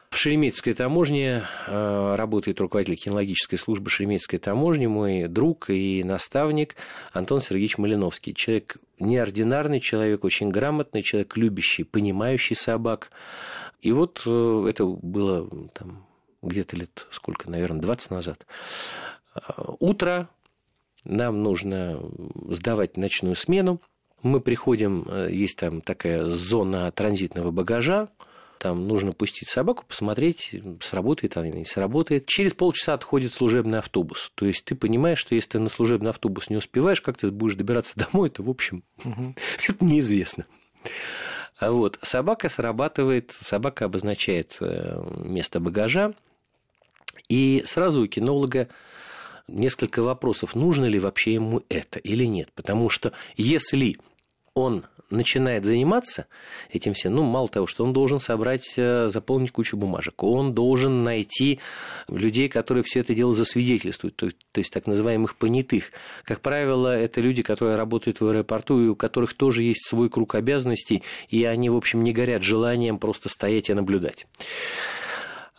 В 0.10 0.17
Шереметьевской 0.17 0.74
таможне 0.74 1.43
э, 1.67 2.15
работает 2.15 2.60
руководитель 2.60 2.95
кинологической 2.95 3.60
службы 3.60 3.89
Шереметьевской 3.89 4.39
таможни, 4.39 4.88
мой 4.88 5.28
друг 5.28 5.69
и 5.69 6.04
наставник 6.04 6.76
Антон 7.13 7.41
Сергеевич 7.41 7.78
Малиновский. 7.78 8.34
Человек 8.34 8.78
неординарный 9.00 9.80
человек, 9.80 10.24
очень 10.24 10.50
грамотный 10.50 11.04
человек, 11.04 11.38
любящий, 11.38 11.84
понимающий 11.84 12.56
собак. 12.56 13.12
И 13.82 13.91
вот 13.91 14.24
э, 14.26 14.65
это 14.67 14.86
было 14.86 15.48
там, 15.74 16.06
где-то 16.41 16.76
лет 16.76 17.08
сколько, 17.12 17.50
наверное, 17.50 17.82
20 17.82 18.12
назад. 18.12 18.48
Утро, 19.80 20.28
нам 21.04 21.43
нужно 21.43 22.02
сдавать 22.50 22.98
ночную 22.98 23.36
смену. 23.36 23.80
Мы 24.22 24.41
приходим, 24.41 25.06
э, 25.08 25.30
есть 25.32 25.60
там 25.60 25.82
такая 25.82 26.26
зона 26.26 26.91
транзитного 26.91 27.52
багажа, 27.52 28.10
там 28.60 28.88
нужно 28.88 29.13
пустить 29.13 29.48
собаку, 29.48 29.86
посмотреть, 29.88 30.54
сработает 30.82 31.38
она 31.38 31.48
или 31.48 31.60
не 31.60 31.65
сработает. 31.65 32.26
Через 32.26 32.54
полчаса 32.54 32.93
отходит 32.93 33.34
служебный 33.34 33.80
автобус. 33.80 34.32
То 34.36 34.45
есть 34.45 34.65
ты 34.65 34.76
понимаешь, 34.76 35.17
что 35.17 35.34
если 35.34 35.52
ты 35.52 35.60
на 35.60 35.69
служебный 35.69 36.10
автобус 36.10 36.50
не 36.50 36.58
успеваешь, 36.58 37.02
как 37.02 37.17
ты 37.17 37.32
будешь 37.32 37.56
добираться 37.56 37.93
домой, 37.95 38.30
то, 38.30 38.43
в 38.43 38.50
общем, 38.50 38.84
это 39.67 39.84
неизвестно. 39.84 40.45
А 41.58 41.72
вот. 41.72 41.98
Собака 42.02 42.50
срабатывает, 42.50 43.34
собака 43.41 43.86
обозначает 43.86 44.58
э, 44.60 45.02
место 45.24 45.62
багажа, 45.62 46.13
и 47.30 47.63
сразу 47.65 48.02
у 48.02 48.08
кинолога 48.08 48.67
несколько 49.48 50.04
вопросов, 50.04 50.54
нужно 50.54 50.86
ли 50.86 51.00
вообще 51.00 51.34
ему 51.34 51.63
это 51.69 51.98
или 52.00 52.26
нет. 52.26 52.52
Потому 52.54 52.89
что 52.89 53.13
если 53.38 53.98
он 54.54 54.86
начинает 55.10 55.65
заниматься 55.65 56.28
этим 56.72 56.93
всем, 56.93 57.15
ну, 57.15 57.24
мало 57.24 57.48
того, 57.48 57.67
что 57.67 57.84
он 57.84 57.93
должен 57.93 58.19
собрать, 58.19 58.74
э, 58.78 59.10
заполнить 59.10 59.52
кучу 59.52 59.78
бумажек, 59.78 60.24
он 60.24 60.54
должен 60.54 61.04
найти 61.04 61.60
людей, 62.08 62.50
которые 62.50 62.84
все 62.84 63.00
это 63.00 63.13
дело 63.13 63.34
засвидетельствуют, 63.34 64.15
то, 64.15 64.30
то 64.30 64.60
есть 64.60 64.72
так 64.72 64.88
называемых 64.88 65.36
понятых. 65.38 65.91
Как 66.24 66.41
правило, 66.41 66.95
это 66.95 67.22
люди, 67.22 67.41
которые 67.41 67.76
работают 67.76 68.22
в 68.22 68.28
аэропорту, 68.28 68.84
и 68.84 68.88
у 68.88 68.95
которых 68.95 69.34
тоже 69.34 69.63
есть 69.63 69.88
свой 69.88 70.10
круг 70.10 70.36
обязанностей, 70.36 71.04
и 71.30 71.43
они, 71.43 71.69
в 71.69 71.76
общем, 71.76 72.04
не 72.04 72.12
горят 72.12 72.43
желанием 72.43 72.98
просто 72.98 73.30
стоять 73.30 73.69
и 73.69 73.74
наблюдать. 73.74 74.28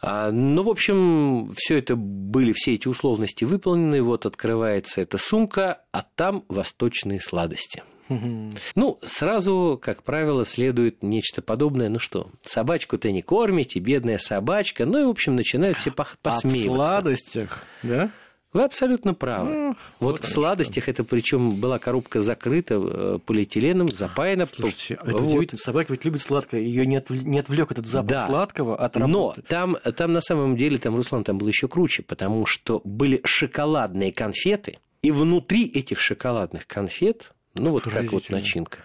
А, 0.03 0.31
ну, 0.31 0.63
в 0.63 0.69
общем, 0.69 1.51
все 1.55 1.79
это 1.79 1.97
были, 1.97 2.53
все 2.53 2.75
эти 2.75 2.89
условности 2.89 3.45
выполнены. 3.45 4.03
Вот 4.03 4.27
открывается 4.27 5.01
эта 5.01 5.19
сумка, 5.19 5.83
а 5.93 6.03
там 6.03 6.45
восточные 6.49 7.21
сладости. 7.21 7.83
Ну, 8.75 8.99
сразу, 9.03 9.79
как 9.81 10.03
правило, 10.03 10.45
следует 10.45 11.03
нечто 11.03 11.43
подобное. 11.43 11.89
Ну 11.89 12.01
что, 12.01 12.27
собачку-то 12.43 13.13
не 13.13 13.23
кормите, 13.23 13.79
бедная 13.79 14.19
собачка. 14.19 14.85
Ну 14.85 15.01
и, 15.01 15.05
в 15.05 15.11
общем, 15.11 15.37
начинают 15.37 15.77
все 15.77 15.93
посмеиваться. 15.93 16.83
А 16.83 16.89
в 16.89 16.93
сладостях, 16.93 17.63
да? 17.85 18.11
Вы 18.53 18.65
абсолютно 18.65 19.15
правы. 19.15 19.53
Ну, 19.53 19.77
вот, 20.01 20.21
вот 20.21 20.25
в 20.25 20.29
сладостях 20.29 20.89
это 20.89 21.05
причем 21.05 21.53
была 21.53 21.79
коробка 21.79 22.21
закрыта 22.21 22.75
э, 22.83 23.19
полиэтиленом, 23.25 23.89
запаяна. 23.95 24.47
Слушайте, 24.47 24.95
это 24.95 25.13
вот. 25.13 25.23
удивительно. 25.23 25.61
Собака 25.61 25.93
ведь 25.93 26.05
любит 26.05 26.23
сладкое, 26.23 26.61
ее 26.61 26.85
не, 26.85 26.97
отв... 26.97 27.11
не 27.11 27.39
отвлек 27.39 27.71
этот 27.71 27.87
запах 27.87 28.09
да. 28.09 28.27
сладкого 28.27 28.77
от 28.77 28.97
работы. 28.97 29.41
Но 29.41 29.47
там, 29.47 29.77
там 29.97 30.13
на 30.13 30.21
самом 30.21 30.57
деле, 30.57 30.79
там, 30.79 30.97
Руслан, 30.97 31.23
там 31.23 31.39
было 31.39 31.49
еще 31.49 31.69
круче, 31.69 32.03
потому 32.03 32.45
что 32.45 32.81
были 32.85 33.21
шоколадные 33.25 34.11
конфеты, 34.11 34.79
и 35.03 35.13
внутри 35.13 35.67
этих 35.67 36.01
шоколадных 36.01 36.67
конфет, 36.67 37.33
ну 37.55 37.71
вот 37.71 37.85
как 37.85 38.11
вот 38.13 38.31
начинка, 38.31 38.79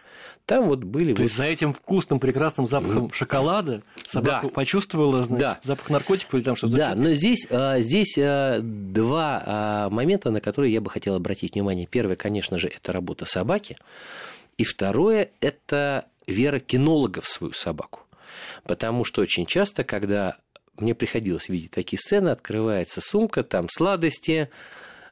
там 0.45 0.65
вот 0.65 0.83
были... 0.83 1.13
То 1.13 1.21
вот... 1.21 1.23
есть 1.23 1.35
за 1.35 1.45
этим 1.45 1.73
вкусным 1.73 2.19
прекрасным 2.19 2.67
запахом 2.67 3.11
шоколада 3.11 3.81
собака 4.05 4.47
да. 4.47 4.53
почувствовала 4.53 5.23
значит, 5.23 5.39
да. 5.39 5.59
запах 5.63 5.89
наркотиков 5.89 6.35
или 6.35 6.41
там 6.41 6.55
что-то? 6.55 6.75
Да, 6.75 6.95
но 6.95 7.13
здесь, 7.13 7.47
а, 7.49 7.79
здесь 7.79 8.15
а, 8.17 8.59
два 8.61 9.43
а, 9.45 9.89
момента, 9.89 10.29
на 10.31 10.41
которые 10.41 10.73
я 10.73 10.81
бы 10.81 10.89
хотел 10.89 11.15
обратить 11.15 11.55
внимание. 11.55 11.87
Первое, 11.87 12.15
конечно 12.15 12.57
же, 12.57 12.67
это 12.67 12.91
работа 12.91 13.25
собаки. 13.25 13.77
И 14.57 14.63
второе, 14.63 15.31
это 15.41 16.05
вера 16.27 16.59
кинолога 16.59 17.21
в 17.21 17.27
свою 17.27 17.53
собаку. 17.53 18.01
Потому 18.63 19.03
что 19.03 19.21
очень 19.21 19.45
часто, 19.45 19.83
когда 19.83 20.37
мне 20.77 20.93
приходилось 20.93 21.49
видеть 21.49 21.71
такие 21.71 21.99
сцены, 21.99 22.29
открывается 22.29 23.01
сумка, 23.01 23.43
там 23.43 23.67
сладости, 23.69 24.49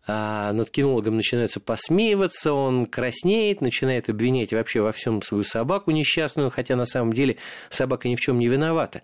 над 0.06 0.70
кинологом 0.70 1.16
начинаются 1.16 1.60
посмеиваться, 1.60 2.54
он 2.54 2.86
краснеет, 2.86 3.62
начинает 3.62 4.10
обвинять 4.10 4.52
вообще 4.52 4.82
во 4.82 4.92
всем 4.92 5.22
свою 5.22 5.44
собаку 5.44 5.92
несчастную, 5.92 6.50
хотя 6.50 6.76
на 6.76 6.86
самом 6.86 7.14
деле 7.14 7.38
собака 7.70 8.10
ни 8.10 8.16
в 8.16 8.20
чем 8.20 8.40
не 8.40 8.48
виновата. 8.48 9.02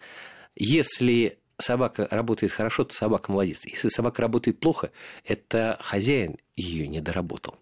Если 0.55 1.38
собака 1.57 2.07
работает 2.09 2.51
хорошо, 2.51 2.83
то 2.83 2.93
собака 2.93 3.31
молодец. 3.31 3.65
Если 3.65 3.89
собака 3.89 4.21
работает 4.21 4.59
плохо, 4.59 4.91
это 5.23 5.77
хозяин 5.81 6.38
ее 6.55 6.88
не 6.88 7.01
доработал. 7.01 7.55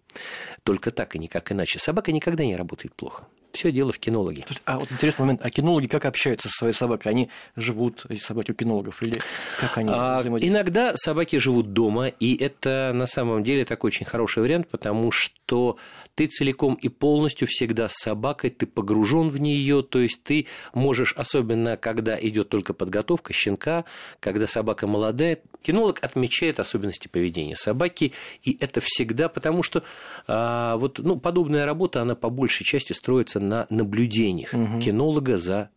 Только 0.64 0.90
так 0.90 1.14
и 1.14 1.18
никак 1.18 1.52
иначе. 1.52 1.78
Собака 1.78 2.12
никогда 2.12 2.44
не 2.44 2.56
работает 2.56 2.94
плохо. 2.94 3.26
Все 3.52 3.72
дело 3.72 3.92
в 3.92 3.98
кинологе. 3.98 4.44
А 4.64 4.78
вот 4.78 4.92
интересный 4.92 5.22
момент, 5.22 5.40
а 5.42 5.50
кинологи 5.50 5.86
как 5.86 6.04
общаются 6.04 6.48
со 6.48 6.54
своей 6.54 6.74
собакой? 6.74 7.10
Они 7.10 7.30
живут, 7.56 8.04
эти 8.08 8.20
собаки 8.20 8.52
у 8.52 8.54
кинологов, 8.54 9.02
или 9.02 9.20
как 9.58 9.78
они 9.78 9.90
а, 9.92 10.22
Иногда 10.40 10.96
собаки 10.96 11.36
живут 11.36 11.72
дома, 11.72 12.08
и 12.08 12.36
это 12.36 12.92
на 12.94 13.06
самом 13.06 13.42
деле 13.42 13.64
такой 13.64 13.88
очень 13.88 14.06
хороший 14.06 14.42
вариант, 14.42 14.68
потому 14.68 15.10
что 15.10 15.76
ты 16.14 16.26
целиком 16.26 16.74
и 16.74 16.88
полностью 16.88 17.48
всегда 17.48 17.88
с 17.88 17.94
собакой, 17.94 18.50
ты 18.50 18.66
погружен 18.66 19.28
в 19.28 19.40
нее, 19.40 19.82
то 19.82 20.00
есть 20.00 20.22
ты 20.22 20.46
можешь, 20.74 21.14
особенно 21.16 21.76
когда 21.76 22.18
идет 22.20 22.48
только 22.48 22.74
подготовка 22.74 23.32
щенка, 23.32 23.84
когда 24.20 24.46
собака 24.46 24.86
молодая, 24.86 25.38
кинолог 25.62 26.02
отмечает 26.02 26.60
особенности 26.60 27.08
поведения 27.08 27.56
собаки, 27.56 28.12
и 28.42 28.56
это 28.60 28.80
всегда, 28.80 29.28
потому 29.28 29.62
что 29.62 29.82
а, 30.26 30.76
вот, 30.76 30.98
ну, 30.98 31.18
подобная 31.18 31.64
работа, 31.66 32.02
она 32.02 32.14
по 32.14 32.30
большей 32.30 32.64
части 32.64 32.92
строится 32.92 33.37
на 33.38 33.66
наблюдениях 33.70 34.52
угу. 34.52 34.80
кинолога 34.80 35.38
за 35.38 35.70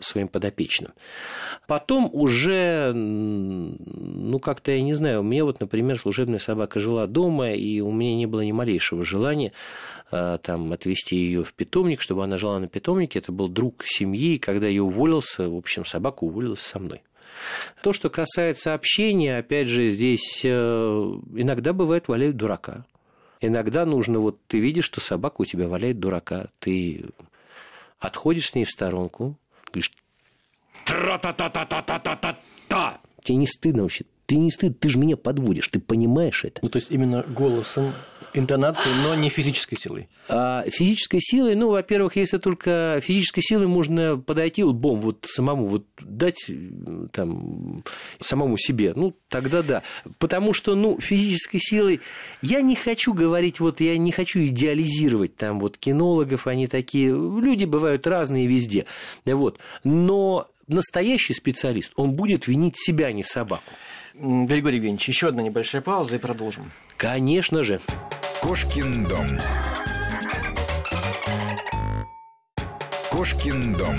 своим 0.00 0.28
подопечным. 0.28 0.92
Потом 1.66 2.10
уже, 2.12 2.92
ну, 2.92 4.38
как-то, 4.38 4.72
я 4.72 4.82
не 4.82 4.94
знаю, 4.94 5.20
у 5.20 5.22
меня 5.22 5.44
вот, 5.44 5.60
например, 5.60 5.98
служебная 5.98 6.38
собака 6.38 6.80
жила 6.80 7.06
дома, 7.06 7.52
и 7.52 7.80
у 7.80 7.92
меня 7.92 8.16
не 8.16 8.26
было 8.26 8.40
ни 8.40 8.52
малейшего 8.52 9.04
желания 9.04 9.52
а, 10.10 10.38
там 10.38 10.72
отвезти 10.72 11.16
ее 11.16 11.44
в 11.44 11.54
питомник, 11.54 12.00
чтобы 12.00 12.24
она 12.24 12.38
жила 12.38 12.58
на 12.58 12.66
питомнике. 12.66 13.20
Это 13.20 13.32
был 13.32 13.48
друг 13.48 13.84
семьи, 13.86 14.34
и 14.34 14.38
когда 14.38 14.66
я 14.66 14.82
уволился, 14.82 15.48
в 15.48 15.56
общем, 15.56 15.84
собака 15.84 16.24
уволилась 16.24 16.60
со 16.60 16.78
мной. 16.78 17.02
То, 17.82 17.92
что 17.92 18.10
касается 18.10 18.74
общения, 18.74 19.38
опять 19.38 19.68
же, 19.68 19.90
здесь 19.90 20.40
э, 20.44 20.48
иногда 20.48 21.72
бывает 21.72 22.08
валяют 22.08 22.36
дурака. 22.36 22.84
Иногда 23.40 23.84
нужно, 23.84 24.20
вот 24.20 24.38
ты 24.46 24.58
видишь, 24.58 24.84
что 24.84 25.00
собака 25.00 25.42
у 25.42 25.44
тебя 25.44 25.68
валяет 25.68 26.00
дурака, 26.00 26.46
ты 26.60 27.04
отходишь 27.98 28.50
с 28.50 28.54
ней 28.54 28.64
в 28.64 28.70
сторонку, 28.70 29.36
говоришь, 29.66 29.90
тра-та-та-та-та-та-та-та. 30.84 33.00
Тебе 33.22 33.36
не 33.36 33.46
стыдно 33.46 33.82
вообще? 33.82 34.04
Ты 34.26 34.36
не 34.36 34.50
стыдно, 34.50 34.76
ты 34.78 34.88
же 34.88 34.98
меня 34.98 35.16
подводишь, 35.16 35.68
ты 35.68 35.80
понимаешь 35.80 36.44
это? 36.44 36.60
Ну, 36.62 36.68
то 36.68 36.78
есть 36.78 36.90
именно 36.90 37.22
голосом 37.22 37.92
интонацией, 38.34 38.94
но 39.02 39.14
не 39.14 39.28
физической 39.28 39.76
силой. 39.76 40.08
А 40.28 40.64
физической 40.68 41.20
силой, 41.20 41.54
ну, 41.54 41.70
во-первых, 41.70 42.16
если 42.16 42.38
только 42.38 43.00
физической 43.02 43.40
силой 43.40 43.66
можно 43.66 44.16
подойти 44.16 44.64
лбом 44.64 45.00
вот 45.00 45.26
самому, 45.28 45.66
вот 45.66 45.84
дать 46.00 46.44
там 47.12 47.82
самому 48.20 48.58
себе, 48.58 48.92
ну, 48.94 49.14
тогда 49.28 49.62
да. 49.62 49.82
Потому 50.18 50.52
что, 50.52 50.74
ну, 50.74 51.00
физической 51.00 51.58
силой 51.58 52.00
я 52.42 52.60
не 52.60 52.74
хочу 52.74 53.12
говорить, 53.14 53.60
вот 53.60 53.80
я 53.80 53.96
не 53.96 54.12
хочу 54.12 54.40
идеализировать 54.40 55.36
там 55.36 55.60
вот 55.60 55.78
кинологов, 55.78 56.46
они 56.46 56.66
такие, 56.66 57.08
люди 57.08 57.64
бывают 57.64 58.06
разные 58.06 58.46
везде, 58.46 58.86
вот. 59.24 59.58
Но 59.84 60.46
настоящий 60.66 61.34
специалист, 61.34 61.92
он 61.96 62.12
будет 62.12 62.46
винить 62.46 62.76
себя, 62.76 63.06
а 63.06 63.12
не 63.12 63.22
собаку. 63.22 63.62
Григорий 64.14 64.76
Евгеньевич, 64.76 65.08
еще 65.08 65.28
одна 65.28 65.42
небольшая 65.42 65.82
пауза 65.82 66.16
и 66.16 66.18
продолжим. 66.18 66.70
Конечно 66.96 67.64
же. 67.64 67.80
Кошкин 68.44 69.04
дом. 69.04 69.26
Кошкин 73.10 73.72
дом. 73.72 73.96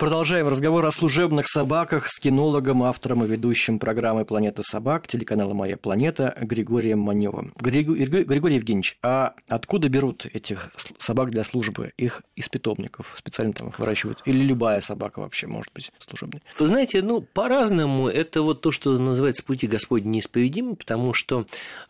Продолжаем 0.00 0.48
разговор 0.48 0.86
о 0.86 0.92
служебных 0.92 1.46
собаках 1.46 2.08
с 2.08 2.18
кинологом, 2.18 2.82
автором 2.84 3.22
и 3.22 3.28
ведущим 3.28 3.78
программы 3.78 4.24
«Планета 4.24 4.62
собак» 4.62 5.06
телеканала 5.06 5.52
«Моя 5.52 5.76
планета» 5.76 6.34
Григорием 6.40 7.00
Маневым. 7.00 7.52
Григорий 7.60 8.54
Евгеньевич, 8.54 8.96
а 9.02 9.34
откуда 9.46 9.90
берут 9.90 10.24
этих 10.24 10.72
собак 10.96 11.28
для 11.28 11.44
службы? 11.44 11.92
Их 11.98 12.22
из 12.34 12.48
питомников 12.48 13.14
специально 13.18 13.52
там 13.52 13.68
их 13.68 13.78
выращивают? 13.78 14.22
Или 14.24 14.42
любая 14.42 14.80
собака 14.80 15.18
вообще 15.18 15.46
может 15.46 15.70
быть 15.74 15.92
служебной? 15.98 16.40
Вы 16.58 16.66
знаете, 16.66 17.02
ну, 17.02 17.20
по-разному. 17.20 18.08
Это 18.08 18.40
вот 18.40 18.62
то, 18.62 18.72
что 18.72 18.96
называется 18.96 19.44
«пути 19.44 19.66
Господни 19.66 20.08
неисповедимы», 20.08 20.76
потому 20.76 21.12
что 21.12 21.44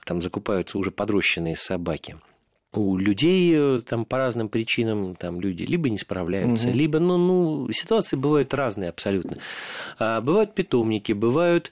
там 0.04 0.20
закупаются 0.20 0.78
уже 0.78 0.90
подрощенные 0.90 1.54
собаки 1.54 2.16
у 2.72 2.96
людей 2.96 3.52
э, 3.56 3.80
там 3.84 4.04
по 4.04 4.18
разным 4.18 4.48
причинам 4.48 5.16
там 5.16 5.40
люди 5.40 5.64
либо 5.64 5.90
не 5.90 5.98
справляются, 5.98 6.68
угу. 6.68 6.76
либо 6.76 6.98
ну, 6.98 7.16
ну 7.16 7.72
ситуации 7.72 8.16
бывают 8.16 8.54
разные 8.54 8.90
абсолютно. 8.90 9.38
А, 9.98 10.20
бывают 10.20 10.54
питомники, 10.54 11.12
бывают 11.12 11.70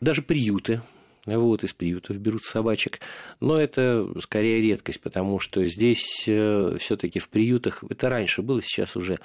даже 0.00 0.22
приюты. 0.22 0.82
Вот 1.24 1.62
из 1.62 1.74
приютов 1.74 2.18
берут 2.18 2.44
собачек. 2.44 3.00
Но 3.40 3.60
это 3.60 4.08
скорее 4.20 4.62
редкость, 4.62 5.00
потому 5.00 5.40
что 5.40 5.62
здесь 5.64 6.24
э, 6.26 6.76
все-таки 6.80 7.18
в 7.18 7.28
приютах, 7.28 7.84
это 7.88 8.08
раньше 8.08 8.40
было, 8.40 8.62
сейчас 8.62 8.96
уже 8.96 9.18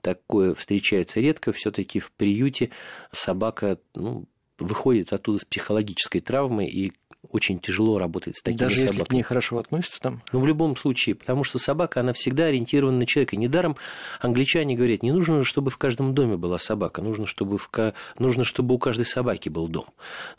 такое 0.00 0.54
встречается 0.54 1.20
редко, 1.20 1.52
все-таки 1.52 2.00
в 2.00 2.10
приюте 2.12 2.70
собака 3.12 3.78
ну, 3.94 4.26
выходит 4.58 5.12
оттуда 5.12 5.38
с 5.38 5.44
психологической 5.44 6.20
травмой, 6.20 6.68
и 6.68 6.92
очень 7.32 7.58
тяжело 7.58 7.98
работать 7.98 8.36
с 8.36 8.42
такими 8.42 8.58
Даже 8.58 8.76
собаками. 8.76 8.96
если 8.96 9.04
к 9.08 9.12
ней 9.12 9.22
хорошо 9.22 9.58
относятся 9.58 10.00
там? 10.00 10.22
Ну, 10.32 10.40
в 10.40 10.46
любом 10.46 10.76
случае, 10.76 11.14
потому 11.14 11.44
что 11.44 11.58
собака, 11.58 12.00
она 12.00 12.12
всегда 12.12 12.44
ориентирована 12.44 12.98
на 12.98 13.06
человека. 13.06 13.36
Недаром 13.36 13.76
англичане 14.20 14.76
говорят, 14.76 15.02
не 15.02 15.12
нужно, 15.12 15.44
чтобы 15.44 15.70
в 15.70 15.78
каждом 15.78 16.14
доме 16.14 16.36
была 16.36 16.58
собака, 16.58 17.02
нужно, 17.02 17.26
чтобы, 17.26 17.58
в... 17.58 17.70
нужно, 18.18 18.44
чтобы 18.44 18.74
у 18.74 18.78
каждой 18.78 19.06
собаки 19.06 19.48
был 19.48 19.68
дом. 19.68 19.86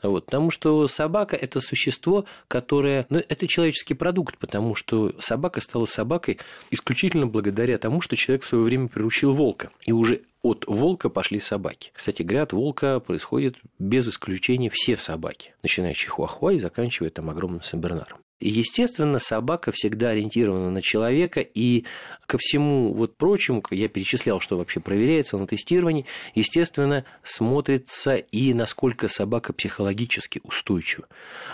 Вот, 0.02 0.26
потому 0.26 0.52
что 0.52 0.88
собака– 0.88 1.36
это 1.42 1.60
существо, 1.60 2.26
которое… 2.48 3.06
Ну, 3.10 3.18
это 3.18 3.48
человеческий 3.48 3.96
продукт, 3.96 4.38
потому 4.38 4.76
что 4.76 5.14
собака 5.20 5.62
стала 5.62 5.86
собакой 5.86 6.40
исключительно 6.72 7.28
благодаря 7.28 7.78
тому, 7.78 8.02
что 8.02 8.16
человек 8.16 8.44
в 8.44 8.48
свое 8.48 8.64
время 8.64 8.88
приручил 8.88 9.34
волка. 9.34 9.72
И 9.86 9.92
уже 9.92 10.22
от 10.44 10.66
волка 10.68 11.10
пошли 11.10 11.40
собаки. 11.40 11.92
Кстати 11.94 12.22
говоря, 12.22 12.44
от 12.44 12.54
волка 12.54 13.00
происходит 13.00 13.56
без 13.80 14.08
исключения 14.08 14.70
все 14.70 14.98
собаки, 14.98 15.56
начиная 15.64 15.94
с 15.94 15.98
чихуахуа 15.98 16.54
и 16.54 16.60
заканчивая 16.60 17.10
там 17.10 17.30
огромным 17.30 17.64
сенбернаром. 17.64 18.20
Естественно, 18.46 19.20
собака 19.20 19.72
всегда 19.72 20.10
ориентирована 20.10 20.70
на 20.70 20.82
человека, 20.82 21.40
и 21.40 21.86
ко 22.26 22.38
всему 22.38 22.94
вот 22.94 23.16
прочему, 23.16 23.64
я 23.72 23.88
перечислял, 23.88 24.42
что 24.42 24.58
вообще 24.58 24.82
проверяется 24.82 25.38
на 25.38 25.48
тестировании, 25.48 26.06
естественно, 26.36 27.06
смотрится 27.24 28.16
и 28.16 28.54
насколько 28.54 29.08
собака 29.08 29.54
психологически 29.54 30.42
устойчива. 30.44 31.08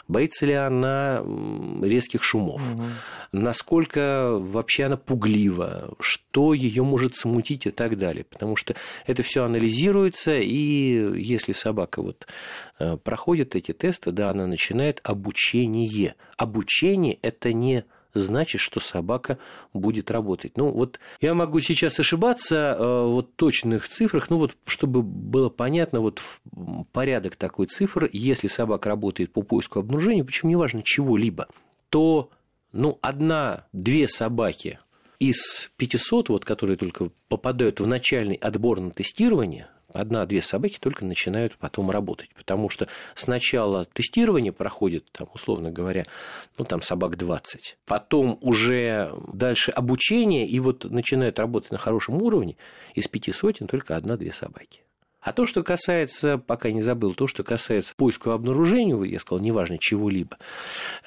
Боится 0.07 0.47
ли 0.47 0.53
она 0.53 1.23
резких 1.83 2.23
шумов, 2.23 2.61
угу. 2.73 2.83
насколько 3.31 4.31
вообще 4.39 4.85
она 4.85 4.97
пуглива, 4.97 5.93
что 5.99 6.55
ее 6.55 6.81
может 6.81 7.15
смутить 7.15 7.67
и 7.67 7.71
так 7.71 7.99
далее. 7.99 8.23
Потому 8.23 8.55
что 8.55 8.75
это 9.05 9.21
все 9.21 9.43
анализируется, 9.43 10.39
и 10.39 11.21
если 11.21 11.51
собака 11.51 12.01
вот 12.01 12.25
проходит 13.03 13.55
эти 13.55 13.73
тесты, 13.73 14.11
да, 14.11 14.29
она 14.29 14.47
начинает 14.47 15.01
обучение. 15.03 16.15
Обучение– 16.37 17.19
это 17.21 17.53
не 17.53 17.85
значит, 18.13 18.61
что 18.61 18.79
собака 18.79 19.37
будет 19.73 20.11
работать. 20.11 20.57
Ну, 20.57 20.71
вот 20.71 20.99
я 21.21 21.33
могу 21.33 21.59
сейчас 21.59 21.99
ошибаться 21.99 22.75
э, 22.77 23.05
вот 23.05 23.35
точных 23.35 23.87
цифрах, 23.87 24.29
ну, 24.29 24.37
вот 24.37 24.57
чтобы 24.65 25.03
было 25.03 25.49
понятно, 25.49 26.01
вот 26.01 26.21
порядок 26.91 27.35
такой 27.35 27.67
цифр, 27.67 28.09
если 28.11 28.47
собака 28.47 28.89
работает 28.89 29.31
по 29.31 29.41
поиску 29.41 29.79
обнаружения, 29.79 30.23
причем 30.23 30.49
неважно 30.49 30.81
чего-либо, 30.83 31.47
то, 31.89 32.29
ну, 32.71 32.97
одна-две 33.01 34.07
собаки 34.07 34.79
из 35.19 35.69
500, 35.77 36.29
вот, 36.29 36.45
которые 36.45 36.77
только 36.77 37.11
попадают 37.27 37.79
в 37.79 37.87
начальный 37.87 38.35
отбор 38.35 38.79
на 38.79 38.91
тестирование, 38.91 39.67
одна-две 39.93 40.41
собаки 40.41 40.77
только 40.79 41.05
начинают 41.05 41.57
потом 41.57 41.89
работать. 41.89 42.29
Потому 42.35 42.69
что 42.69 42.87
сначала 43.15 43.85
тестирование 43.85 44.51
проходит, 44.51 45.05
там, 45.11 45.27
условно 45.33 45.71
говоря, 45.71 46.05
ну, 46.57 46.65
там 46.65 46.81
собак 46.81 47.17
20. 47.17 47.77
Потом 47.85 48.37
уже 48.41 49.11
дальше 49.33 49.71
обучение, 49.71 50.47
и 50.47 50.59
вот 50.59 50.85
начинают 50.85 51.39
работать 51.39 51.71
на 51.71 51.77
хорошем 51.77 52.21
уровне. 52.21 52.57
Из 52.93 53.07
пяти 53.07 53.31
сотен 53.31 53.67
только 53.67 53.95
одна-две 53.95 54.31
собаки. 54.31 54.81
А 55.21 55.33
то, 55.33 55.45
что 55.45 55.63
касается, 55.63 56.37
пока 56.37 56.71
не 56.71 56.81
забыл, 56.81 57.13
то, 57.13 57.27
что 57.27 57.43
касается 57.43 57.93
поиска 57.95 58.33
обнаружения, 58.33 59.01
я 59.03 59.19
сказал, 59.19 59.43
неважно 59.43 59.77
чего-либо. 59.77 60.37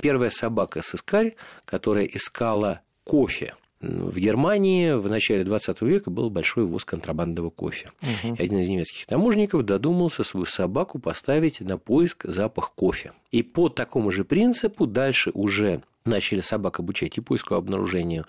Первая 0.03 0.29
собака 0.29 0.83
сыскарь, 0.83 1.37
которая 1.65 2.05
искала 2.05 2.83
кофе 3.05 3.55
в 3.83 4.17
Германии 4.17 4.93
в 4.93 5.09
начале 5.09 5.43
20 5.43 5.83
века 5.83 6.11
был 6.11 6.31
большой 6.31 6.65
ввоз 6.65 6.85
контрабандного 6.85 7.51
кофе. 7.51 7.91
Угу. 8.03 8.35
И 8.35 8.43
один 8.43 8.59
из 8.59 8.69
немецких 8.69 9.07
таможенников 9.07 9.65
додумался 9.65 10.23
свою 10.23 10.47
собаку 10.47 11.01
поставить 11.01 11.61
на 11.61 11.79
поиск 11.79 12.25
запах 12.25 12.73
кофе. 12.75 13.13
И 13.33 13.43
по 13.43 13.69
такому 13.69 14.13
же 14.13 14.25
принципу 14.25 14.87
дальше 14.87 15.31
уже 15.35 15.83
начали 16.05 16.41
собак 16.41 16.81
обучать 16.81 17.19
и 17.19 17.21
поиску 17.21 17.55
обнаружению 17.55 18.27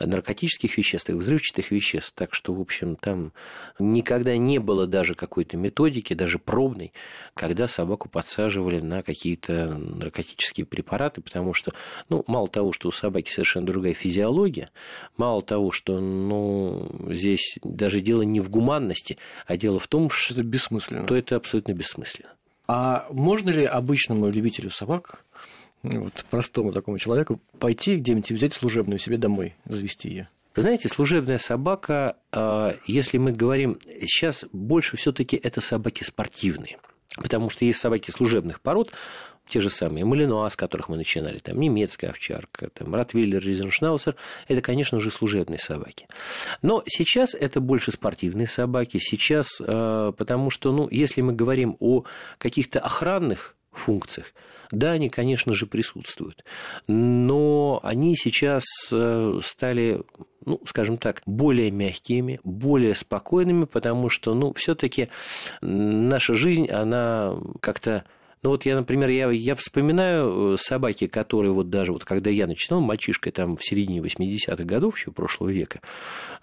наркотических 0.00 0.76
веществ 0.76 1.10
и 1.10 1.12
взрывчатых 1.12 1.70
веществ. 1.70 2.12
Так 2.14 2.34
что, 2.34 2.54
в 2.54 2.60
общем, 2.60 2.96
там 2.96 3.32
никогда 3.78 4.36
не 4.36 4.58
было 4.58 4.86
даже 4.86 5.14
какой-то 5.14 5.56
методики, 5.56 6.14
даже 6.14 6.38
пробной, 6.38 6.92
когда 7.34 7.68
собаку 7.68 8.08
подсаживали 8.08 8.80
на 8.80 9.02
какие-то 9.02 9.74
наркотические 9.76 10.66
препараты, 10.66 11.20
потому 11.20 11.54
что, 11.54 11.72
ну, 12.08 12.24
мало 12.26 12.48
того, 12.48 12.72
что 12.72 12.88
у 12.88 12.92
собаки 12.92 13.30
совершенно 13.30 13.66
другая 13.66 13.94
физиология, 13.94 14.70
мало 15.16 15.42
того, 15.42 15.72
что, 15.72 15.98
ну, 16.00 16.88
здесь 17.10 17.58
даже 17.62 18.00
дело 18.00 18.22
не 18.22 18.40
в 18.40 18.50
гуманности, 18.50 19.18
а 19.46 19.56
дело 19.56 19.78
в 19.78 19.88
том, 19.88 20.10
что... 20.10 20.34
Это 20.34 20.42
бессмысленно. 20.42 21.06
То 21.06 21.16
это 21.16 21.36
абсолютно 21.36 21.72
бессмысленно. 21.72 22.30
А 22.68 23.06
можно 23.10 23.50
ли 23.50 23.64
обычному 23.64 24.28
любителю 24.28 24.70
собак 24.70 25.24
вот, 25.86 26.24
простому 26.30 26.72
такому 26.72 26.98
человеку 26.98 27.40
пойти 27.58 27.96
где-нибудь 27.96 28.30
и 28.30 28.34
взять 28.34 28.54
служебную 28.54 28.98
себе 28.98 29.16
домой, 29.16 29.54
завести 29.64 30.08
ее? 30.08 30.28
Вы 30.54 30.62
знаете, 30.62 30.88
служебная 30.88 31.38
собака, 31.38 32.16
а, 32.32 32.74
если 32.86 33.18
мы 33.18 33.32
говорим, 33.32 33.78
сейчас 34.00 34.46
больше 34.52 34.96
все-таки 34.96 35.36
это 35.36 35.60
собаки 35.60 36.02
спортивные. 36.02 36.78
Потому 37.16 37.50
что 37.50 37.64
есть 37.64 37.78
собаки 37.78 38.10
служебных 38.10 38.60
пород, 38.60 38.92
те 39.48 39.60
же 39.60 39.70
самые 39.70 40.04
Малинуа, 40.04 40.48
с 40.48 40.56
которых 40.56 40.88
мы 40.88 40.96
начинали, 40.96 41.38
там 41.38 41.58
немецкая 41.58 42.08
овчарка, 42.08 42.68
там 42.70 42.94
Ротвейлер, 42.94 43.40
Ризеншнаусер, 43.42 44.16
это, 44.48 44.60
конечно 44.60 44.98
же, 44.98 45.10
служебные 45.10 45.58
собаки. 45.58 46.08
Но 46.62 46.82
сейчас 46.86 47.34
это 47.34 47.60
больше 47.60 47.92
спортивные 47.92 48.48
собаки, 48.48 48.98
сейчас, 48.98 49.60
а, 49.60 50.12
потому 50.12 50.50
что, 50.50 50.72
ну, 50.72 50.88
если 50.90 51.20
мы 51.20 51.32
говорим 51.32 51.76
о 51.80 52.04
каких-то 52.38 52.80
охранных 52.80 53.56
функциях, 53.72 54.32
да, 54.70 54.92
они, 54.92 55.08
конечно 55.08 55.54
же, 55.54 55.66
присутствуют, 55.66 56.44
но 56.86 57.80
они 57.82 58.16
сейчас 58.16 58.64
э, 58.92 59.40
стали 59.44 60.02
ну, 60.44 60.60
скажем 60.64 60.96
так, 60.96 61.22
более 61.26 61.72
мягкими, 61.72 62.38
более 62.44 62.94
спокойными, 62.94 63.64
потому 63.64 64.08
что, 64.08 64.32
ну, 64.32 64.54
все-таки 64.54 65.08
наша 65.60 66.34
жизнь, 66.34 66.68
она 66.68 67.34
как-то 67.60 68.04
ну 68.42 68.50
вот 68.50 68.66
я, 68.66 68.76
например, 68.76 69.08
я, 69.08 69.30
я 69.30 69.54
вспоминаю 69.54 70.54
э, 70.54 70.56
собаки, 70.58 71.06
которые 71.06 71.52
вот 71.52 71.70
даже 71.70 71.92
вот 71.92 72.04
когда 72.04 72.28
я 72.28 72.46
начинал 72.46 72.80
мальчишкой 72.80 73.32
там 73.32 73.56
в 73.56 73.64
середине 73.64 74.00
80-х 74.00 74.62
годов 74.62 74.98
еще 74.98 75.10
прошлого 75.10 75.48
века, 75.48 75.80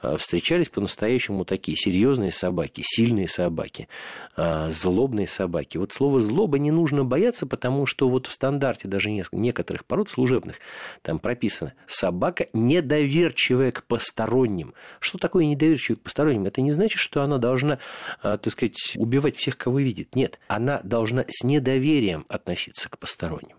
э, 0.02 0.18
встречались 0.18 0.70
по-настоящему 0.70 1.46
такие 1.46 1.78
серьезные 1.78 2.32
собаки, 2.32 2.82
сильные 2.84 3.28
собаки, 3.28 3.88
э, 4.36 4.70
злобные 4.70 5.28
собаки. 5.28 5.78
Вот 5.78 5.94
слово 5.94 6.20
«злоба» 6.20 6.58
не 6.58 6.72
нужно 6.72 7.06
бояться, 7.06 7.46
потому 7.46 7.86
что 7.86 8.10
вот 8.10 8.26
в 8.26 8.34
стандарте 8.34 8.88
даже 8.88 9.12
некоторых 9.32 9.86
пород 9.86 10.10
служебных 10.10 10.56
там 11.04 11.20
прописано 11.20 11.74
«собака 11.86 12.48
недоверчивая 12.54 13.72
к 13.72 13.84
посторонним». 13.84 14.74
Что 15.00 15.20
такое 15.20 15.46
недоверчивая 15.46 15.98
к 15.98 16.02
посторонним? 16.02 16.48
Это 16.48 16.62
не 16.62 16.72
значит, 16.72 17.00
что 17.00 17.22
она 17.22 17.38
должна, 17.38 17.80
так 18.22 18.50
сказать, 18.50 18.96
убивать 18.96 19.38
всех, 19.38 19.58
кого 19.58 19.80
видит. 19.80 20.16
Нет, 20.16 20.40
она 20.48 20.82
должна 20.84 21.24
с 21.28 21.44
недоверием 21.44 21.83
доверием 21.84 22.26
относиться 22.30 22.89
к 22.89 22.98
посторонним. 22.98 23.58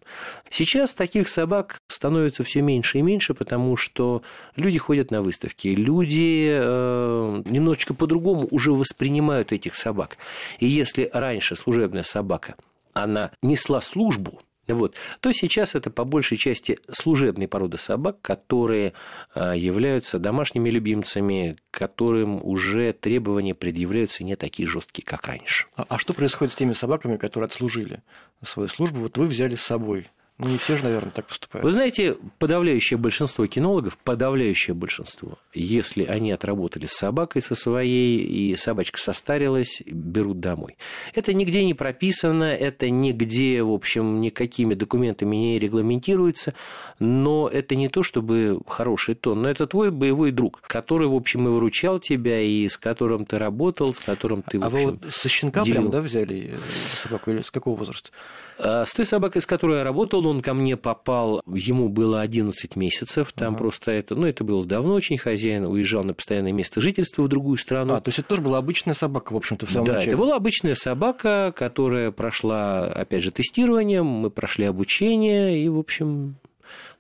Сейчас 0.51 0.95
таких 0.95 1.29
собак 1.29 1.83
становится 1.89 2.43
все 2.43 2.63
меньше 2.63 2.99
и 2.99 3.03
меньше, 3.03 3.35
потому 3.35 3.77
что 3.77 4.23
люди 4.57 4.79
ходят 4.79 5.11
на 5.11 5.21
выставки, 5.21 5.69
люди 5.69 6.49
э, 6.51 7.43
немножечко 7.45 7.93
по-другому 7.93 8.49
уже 8.51 8.73
воспринимают 8.73 9.53
этих 9.53 9.75
собак. 9.77 10.17
И 10.59 10.67
если 10.67 11.11
раньше 11.13 11.55
служебная 11.55 12.03
собака, 12.03 12.55
она 12.95 13.31
несла 13.43 13.81
службу, 13.83 14.41
вот, 14.73 14.95
то 15.21 15.33
сейчас 15.33 15.75
это 15.75 15.91
по 15.91 16.05
большей 16.05 16.39
части 16.39 16.79
служебные 16.91 17.49
породы 17.49 17.77
собак, 17.77 18.21
которые 18.23 18.95
а, 19.35 19.55
являются 19.55 20.19
домашними 20.19 20.71
любимцами, 20.71 21.57
которым 21.71 22.45
уже 22.45 22.93
требования 22.93 23.55
предъявляются 23.55 24.25
не 24.25 24.37
такие 24.37 24.69
жесткие, 24.69 25.05
как 25.05 25.27
раньше. 25.27 25.67
А, 25.77 25.85
а 25.89 25.99
что 25.99 26.15
происходит 26.15 26.53
с 26.53 26.57
теми 26.57 26.73
собаками, 26.73 27.17
которые 27.17 27.47
отслужили 27.47 28.03
свою 28.43 28.69
службу? 28.69 29.01
Вот 29.01 29.19
вы 29.19 29.27
взяли 29.27 29.55
с 29.55 29.63
собой 29.63 30.09
ну, 30.37 30.49
не 30.49 30.59
все 30.59 30.77
же, 30.77 30.83
наверное, 30.83 31.13
так 31.13 31.27
поступают. 31.27 31.65
Вы 31.65 31.71
знаете, 31.71 32.17
подавляющее 32.41 32.99
большинство 32.99 33.47
кинологов, 33.47 33.97
подавляющее 33.99 34.75
большинство, 34.75 35.39
если 35.53 36.05
они 36.05 36.33
отработали 36.33 36.87
с 36.87 36.93
собакой 36.93 37.41
со 37.41 37.55
своей, 37.55 38.19
и 38.19 38.57
собачка 38.57 38.99
состарилась, 38.99 39.81
берут 39.87 40.41
домой. 40.41 40.77
Это 41.15 41.33
нигде 41.33 41.65
не 41.65 41.73
прописано, 41.73 42.53
это 42.53 42.91
нигде, 42.91 43.63
в 43.63 43.71
общем, 43.71 44.21
никакими 44.21 44.75
документами 44.75 45.37
не 45.37 45.59
регламентируется, 45.61 46.55
но 46.99 47.49
это 47.49 47.77
не 47.77 47.89
то, 47.89 48.03
чтобы 48.03 48.61
хороший 48.67 49.15
тон, 49.15 49.43
но 49.43 49.49
это 49.49 49.69
твой 49.69 49.93
боевой 49.93 50.33
друг, 50.33 50.63
который, 50.63 51.07
в 51.07 51.15
общем, 51.15 51.47
и 51.47 51.51
выручал 51.51 52.01
тебя, 52.01 52.41
и 52.41 52.69
с 52.69 52.77
которым 52.77 53.25
ты 53.25 53.39
работал, 53.39 53.95
с 53.95 54.01
которым 54.01 54.43
ты, 54.43 54.59
в 54.59 54.65
общем, 54.65 54.77
А 54.79 54.83
вы 54.83 54.99
вот 55.01 55.13
со 55.15 55.29
щенка 55.29 55.63
делил. 55.63 55.83
прям, 55.83 55.91
да, 55.93 56.01
взяли 56.01 56.55
э, 56.55 56.59
собаку, 57.01 57.31
или 57.31 57.41
с 57.41 57.53
какого 57.53 57.77
возраста? 57.77 58.11
А, 58.59 58.85
с 58.85 58.93
той 58.95 59.05
собакой, 59.05 59.41
с 59.41 59.47
которой 59.47 59.79
я 59.79 59.85
работал, 59.85 60.24
он 60.27 60.41
ко 60.41 60.55
мне 60.55 60.77
попал, 60.77 61.43
ему 61.47 61.89
было 61.89 62.21
11 62.21 62.77
месяцев, 62.77 63.33
там 63.33 63.55
uh-huh. 63.55 63.59
просто 63.59 63.91
это, 63.91 64.15
ну, 64.15 64.27
это 64.27 64.45
было 64.45 64.65
давно 64.65 64.95
очень, 64.95 65.19
хозяин 65.19 65.67
уезжал 65.67 66.05
на 66.05 66.15
постоянное 66.15 66.53
место 66.53 66.81
жительства 66.81 67.23
в 67.23 67.29
другую 67.29 67.57
страну. 67.59 67.95
А, 67.95 68.01
то 68.01 68.09
есть 68.09 68.19
это 68.19 68.29
тоже 68.29 68.43
была 68.43 68.59
обычная 68.59 68.95
собака, 68.95 69.33
в 69.33 69.37
общем-то, 69.37 69.67
в 69.67 69.71
самом 69.71 69.87
да, 69.87 69.93
начале? 69.95 70.13
это 70.13 70.19
была 70.19 70.37
обычная 70.37 70.75
собака, 70.75 71.53
которая 71.57 72.11
прошла, 72.11 72.87
опять 72.87 73.23
же, 73.23 73.31
тестирование, 73.31 74.03
мы 74.03 74.31
прошли 74.31 74.65
обучение 74.65 75.59
и, 75.59 75.69
в 75.69 75.79
общем, 75.79 76.37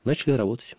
начали 0.04 0.32
работать. 0.32 0.76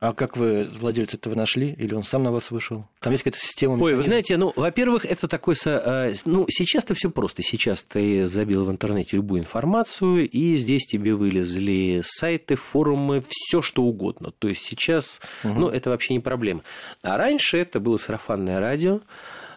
А 0.00 0.12
как 0.12 0.36
вы 0.36 0.68
владельца 0.78 1.16
этого 1.16 1.34
нашли? 1.34 1.72
Или 1.72 1.94
он 1.94 2.04
сам 2.04 2.22
на 2.22 2.30
вас 2.30 2.52
вышел? 2.52 2.86
Там 3.00 3.12
есть 3.12 3.24
какая-то 3.24 3.44
система? 3.44 3.82
Ой, 3.82 3.96
вы 3.96 4.02
знаете, 4.04 4.36
ну, 4.36 4.52
во-первых, 4.54 5.04
это 5.04 5.26
такой... 5.26 5.56
А, 5.66 6.12
ну, 6.24 6.46
сейчас-то 6.48 6.94
все 6.94 7.10
просто. 7.10 7.42
Сейчас 7.42 7.82
ты 7.82 8.26
забил 8.26 8.64
в 8.64 8.70
интернете 8.70 9.16
любую 9.16 9.40
информацию, 9.40 10.28
и 10.28 10.56
здесь 10.56 10.86
тебе 10.86 11.14
вылезли 11.14 12.02
сайты, 12.04 12.54
форумы, 12.54 13.24
все 13.28 13.60
что 13.60 13.82
угодно. 13.82 14.32
То 14.38 14.48
есть 14.48 14.64
сейчас, 14.64 15.20
угу. 15.42 15.54
ну, 15.54 15.68
это 15.68 15.90
вообще 15.90 16.14
не 16.14 16.20
проблема. 16.20 16.62
А 17.02 17.16
раньше 17.16 17.58
это 17.58 17.80
было 17.80 17.96
сарафанное 17.96 18.60
радио, 18.60 19.00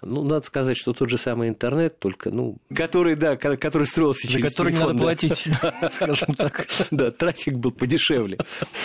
ну, 0.01 0.23
надо 0.23 0.45
сказать, 0.45 0.77
что 0.77 0.93
тот 0.93 1.09
же 1.09 1.17
самый 1.17 1.49
интернет, 1.49 1.99
только, 1.99 2.31
ну, 2.31 2.57
который, 2.73 3.15
да, 3.15 3.37
который 3.37 3.85
строился 3.85 4.27
через 4.27 4.41
За 4.41 4.49
который 4.49 4.73
телефон, 4.73 4.87
не 4.87 4.93
надо 4.93 4.99
да. 4.99 5.03
платить, 5.03 5.49
скажем 5.93 6.33
так. 6.35 6.67
Да, 6.91 7.11
трафик 7.11 7.55
был 7.55 7.71
подешевле. 7.71 8.39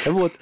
Вот, 0.05 0.33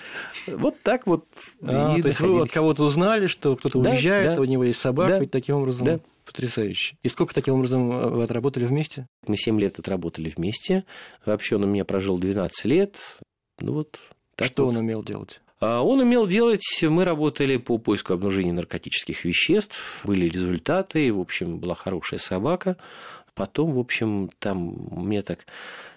вот 0.47 0.81
так 0.83 1.07
вот. 1.07 1.27
А, 1.63 2.01
то 2.01 2.09
есть 2.09 2.21
вы 2.21 2.41
от 2.41 2.53
кого-то 2.53 2.85
узнали, 2.85 3.27
что 3.27 3.57
кто-то 3.57 3.79
уезжает, 3.79 4.39
у 4.39 4.45
него 4.45 4.65
есть 4.65 4.81
собака, 4.81 5.19
и 5.19 5.27
таким 5.27 5.57
образом... 5.57 6.01
Потрясающе. 6.25 6.97
И 7.03 7.09
сколько 7.11 7.35
таким 7.35 7.53
образом 7.53 7.93
э, 7.93 8.09
вы 8.09 8.23
отработали 8.23 8.65
вместе? 8.65 9.07
Мы 9.27 9.37
7 9.37 9.61
лет 9.61 9.79
отработали 9.79 10.33
вместе. 10.35 10.85
Вообще 11.27 11.57
он 11.57 11.65
у 11.65 11.67
меня 11.67 11.85
прожил 11.85 12.17
12 12.17 12.65
лет. 12.65 12.97
Ну 13.61 13.75
вот. 13.75 13.99
Что 14.41 14.65
вот. 14.65 14.71
он 14.71 14.77
умел 14.79 15.03
делать? 15.03 15.43
А 15.61 15.83
он 15.83 16.01
умел 16.01 16.27
делать, 16.27 16.65
мы 16.83 17.05
работали 17.05 17.57
по 17.57 17.79
поиску 17.79 18.13
обнаружения 18.13 18.53
наркотических 18.53 19.25
веществ, 19.25 20.03
были 20.05 20.29
результаты, 20.29 21.13
в 21.13 21.21
общем, 21.21 21.59
была 21.59 21.75
хорошая 21.75 22.19
собака. 22.19 22.77
Потом, 23.35 23.73
в 23.73 23.79
общем, 23.79 24.31
там 24.39 24.89
мне 24.91 25.23
так 25.23 25.47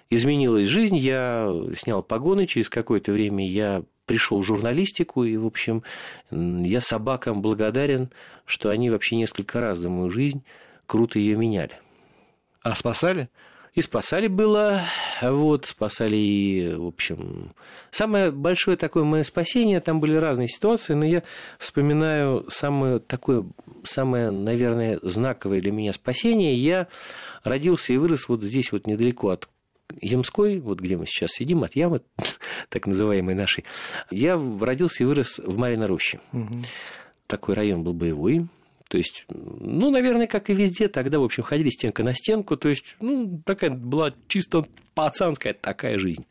изменилась 0.09 0.67
жизнь, 0.67 0.97
я 0.97 1.51
снял 1.75 2.01
погоны, 2.01 2.45
через 2.45 2.69
какое-то 2.69 3.11
время 3.11 3.47
я 3.47 3.83
пришел 4.05 4.39
в 4.41 4.45
журналистику, 4.45 5.23
и, 5.23 5.35
в 5.37 5.45
общем, 5.45 5.83
я 6.31 6.81
собакам 6.81 7.41
благодарен, 7.41 8.09
что 8.45 8.69
они 8.69 8.89
вообще 8.89 9.17
несколько 9.17 9.59
раз 9.59 9.79
за 9.79 9.89
мою 9.89 10.09
жизнь 10.09 10.43
круто 10.85 11.19
ее 11.19 11.35
меняли. 11.35 11.79
А 12.61 12.73
спасали? 12.73 13.29
И 13.77 13.81
спасали 13.83 14.25
было, 14.25 14.81
вот, 15.21 15.67
спасали 15.67 16.15
и, 16.15 16.73
в 16.73 16.87
общем... 16.87 17.53
Самое 17.91 18.31
большое 18.31 18.75
такое 18.75 19.03
мое 19.03 19.21
спасение, 19.21 19.79
там 19.81 19.99
были 19.99 20.15
разные 20.15 20.47
ситуации, 20.47 20.95
но 20.95 21.05
я 21.05 21.21
вспоминаю 21.59 22.43
самое 22.47 22.97
такое, 22.97 23.45
самое, 23.83 24.31
наверное, 24.31 24.97
знаковое 25.03 25.61
для 25.61 25.71
меня 25.71 25.93
спасение. 25.93 26.55
Я 26.55 26.87
родился 27.43 27.93
и 27.93 27.97
вырос 27.97 28.27
вот 28.29 28.41
здесь 28.41 28.71
вот 28.71 28.87
недалеко 28.87 29.29
от 29.29 29.47
Ямской, 30.01 30.57
вот 30.57 30.79
где 30.79 30.97
мы 30.97 31.05
сейчас 31.05 31.33
сидим, 31.33 31.61
от 31.61 31.75
ямы, 31.75 32.01
так 32.69 32.87
называемой 32.87 33.35
нашей, 33.35 33.63
я 34.09 34.41
родился 34.59 35.03
и 35.03 35.05
вырос 35.05 35.37
в 35.37 35.55
Марино 35.59 35.85
роще. 35.85 36.19
Угу. 36.33 36.63
Такой 37.27 37.53
район 37.53 37.83
был 37.83 37.93
боевой, 37.93 38.47
то 38.89 38.97
есть, 38.97 39.25
ну, 39.29 39.91
наверное, 39.91 40.27
как 40.27 40.49
и 40.49 40.53
везде, 40.53 40.87
тогда, 40.87 41.19
в 41.19 41.23
общем, 41.23 41.43
ходили 41.43 41.69
стенка 41.69 42.03
на 42.03 42.13
стенку. 42.13 42.55
То 42.55 42.69
есть, 42.69 42.95
ну, 42.99 43.41
такая 43.45 43.71
была 43.71 44.13
чисто 44.27 44.65
пацанская 44.93 45.53
такая 45.53 45.99
жизнь. 45.99 46.25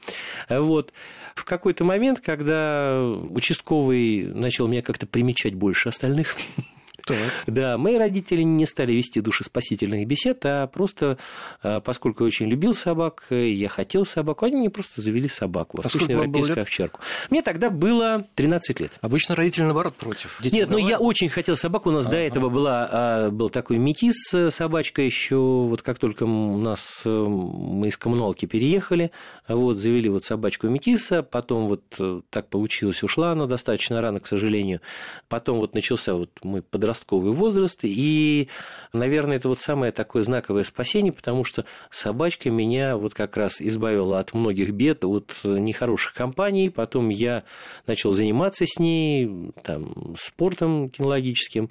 Вот. 0.48 0.92
В 1.34 1.44
какой-то 1.44 1.84
момент, 1.84 2.20
когда 2.20 3.04
участковый 3.04 4.26
начал 4.26 4.68
меня 4.68 4.82
как-то 4.82 5.06
примечать 5.06 5.54
больше 5.54 5.90
остальных, 5.90 6.36
Так. 7.06 7.16
Да, 7.46 7.78
мои 7.78 7.96
родители 7.96 8.42
не 8.42 8.66
стали 8.66 8.92
вести 8.92 9.20
душеспасительных 9.20 10.08
бесед, 10.08 10.44
а 10.44 10.66
просто, 10.66 11.18
а, 11.62 11.78
поскольку 11.80 12.24
я 12.24 12.26
очень 12.26 12.46
любил 12.46 12.74
собак, 12.74 13.28
я 13.30 13.68
хотел 13.68 14.04
собаку, 14.04 14.44
они 14.44 14.56
мне 14.56 14.70
просто 14.70 15.00
завели 15.00 15.28
собаку, 15.28 15.78
а 15.78 15.82
восточноевропейскую 15.82 16.62
овчарку. 16.62 17.00
Мне 17.30 17.42
тогда 17.42 17.70
было 17.70 18.26
13 18.34 18.80
лет. 18.80 18.90
Обычно 19.02 19.36
родители, 19.36 19.62
наоборот, 19.62 19.94
против. 19.94 20.40
Нет, 20.44 20.68
ну 20.68 20.78
я 20.78 20.98
очень 20.98 21.28
хотел 21.28 21.56
собаку, 21.56 21.90
у 21.90 21.92
нас 21.92 22.08
до 22.08 22.16
этого 22.16 22.48
была, 22.48 22.88
а, 22.90 23.30
был 23.30 23.50
такой 23.50 23.78
метис, 23.78 24.34
э, 24.34 24.50
собачка 24.50 25.00
еще, 25.00 25.36
вот 25.36 25.82
как 25.82 26.00
только 26.00 26.24
у 26.24 26.58
нас, 26.58 27.02
э, 27.04 27.08
мы 27.08 27.86
из 27.86 27.96
коммуналки 27.96 28.46
переехали, 28.46 29.12
вот, 29.46 29.76
завели 29.76 30.08
вот 30.08 30.24
собачку 30.24 30.66
метиса, 30.66 31.22
потом 31.22 31.68
вот 31.68 31.84
э, 32.00 32.20
так 32.30 32.48
получилось, 32.48 33.04
ушла 33.04 33.30
она 33.30 33.46
достаточно 33.46 34.02
рано, 34.02 34.18
к 34.18 34.26
сожалению, 34.26 34.80
потом 35.28 35.58
вот 35.58 35.74
начался 35.74 36.14
вот 36.14 36.30
мой 36.42 36.62
подростковый 36.62 36.95
подростковый 36.96 37.32
возраст, 37.32 37.80
и, 37.82 38.48
наверное, 38.92 39.37
это 39.37 39.48
вот 39.48 39.59
самое 39.59 39.92
такое 39.92 40.22
знаковое 40.22 40.64
спасение, 40.64 41.12
потому 41.12 41.44
что 41.44 41.64
собачка 41.90 42.50
меня 42.50 42.96
вот 42.96 43.14
как 43.14 43.37
раз 43.37 43.61
избавила 43.61 44.18
от 44.18 44.35
многих 44.35 44.70
бед, 44.70 45.04
от 45.04 45.32
нехороших 45.44 46.14
компаний, 46.14 46.70
потом 46.70 47.09
я 47.09 47.44
начал 47.87 48.12
заниматься 48.12 48.64
с 48.66 48.78
ней, 48.78 49.52
там, 49.62 50.14
спортом 50.18 50.90
кинологическим, 50.90 51.70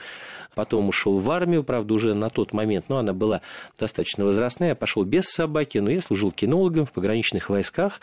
потом 0.54 0.90
ушел 0.90 1.18
в 1.18 1.32
армию, 1.32 1.64
правда, 1.64 1.94
уже 1.94 2.14
на 2.14 2.30
тот 2.30 2.54
момент, 2.54 2.86
но 2.90 2.98
она 2.98 3.14
была 3.14 3.42
достаточно 3.80 4.26
возрастная, 4.26 4.70
я 4.70 4.76
пошел 4.76 5.04
без 5.04 5.26
собаки, 5.26 5.80
но 5.80 5.90
я 5.90 6.02
служил 6.02 6.32
кинологом 6.32 6.86
в 6.86 6.92
пограничных 6.92 7.50
войсках, 7.50 8.02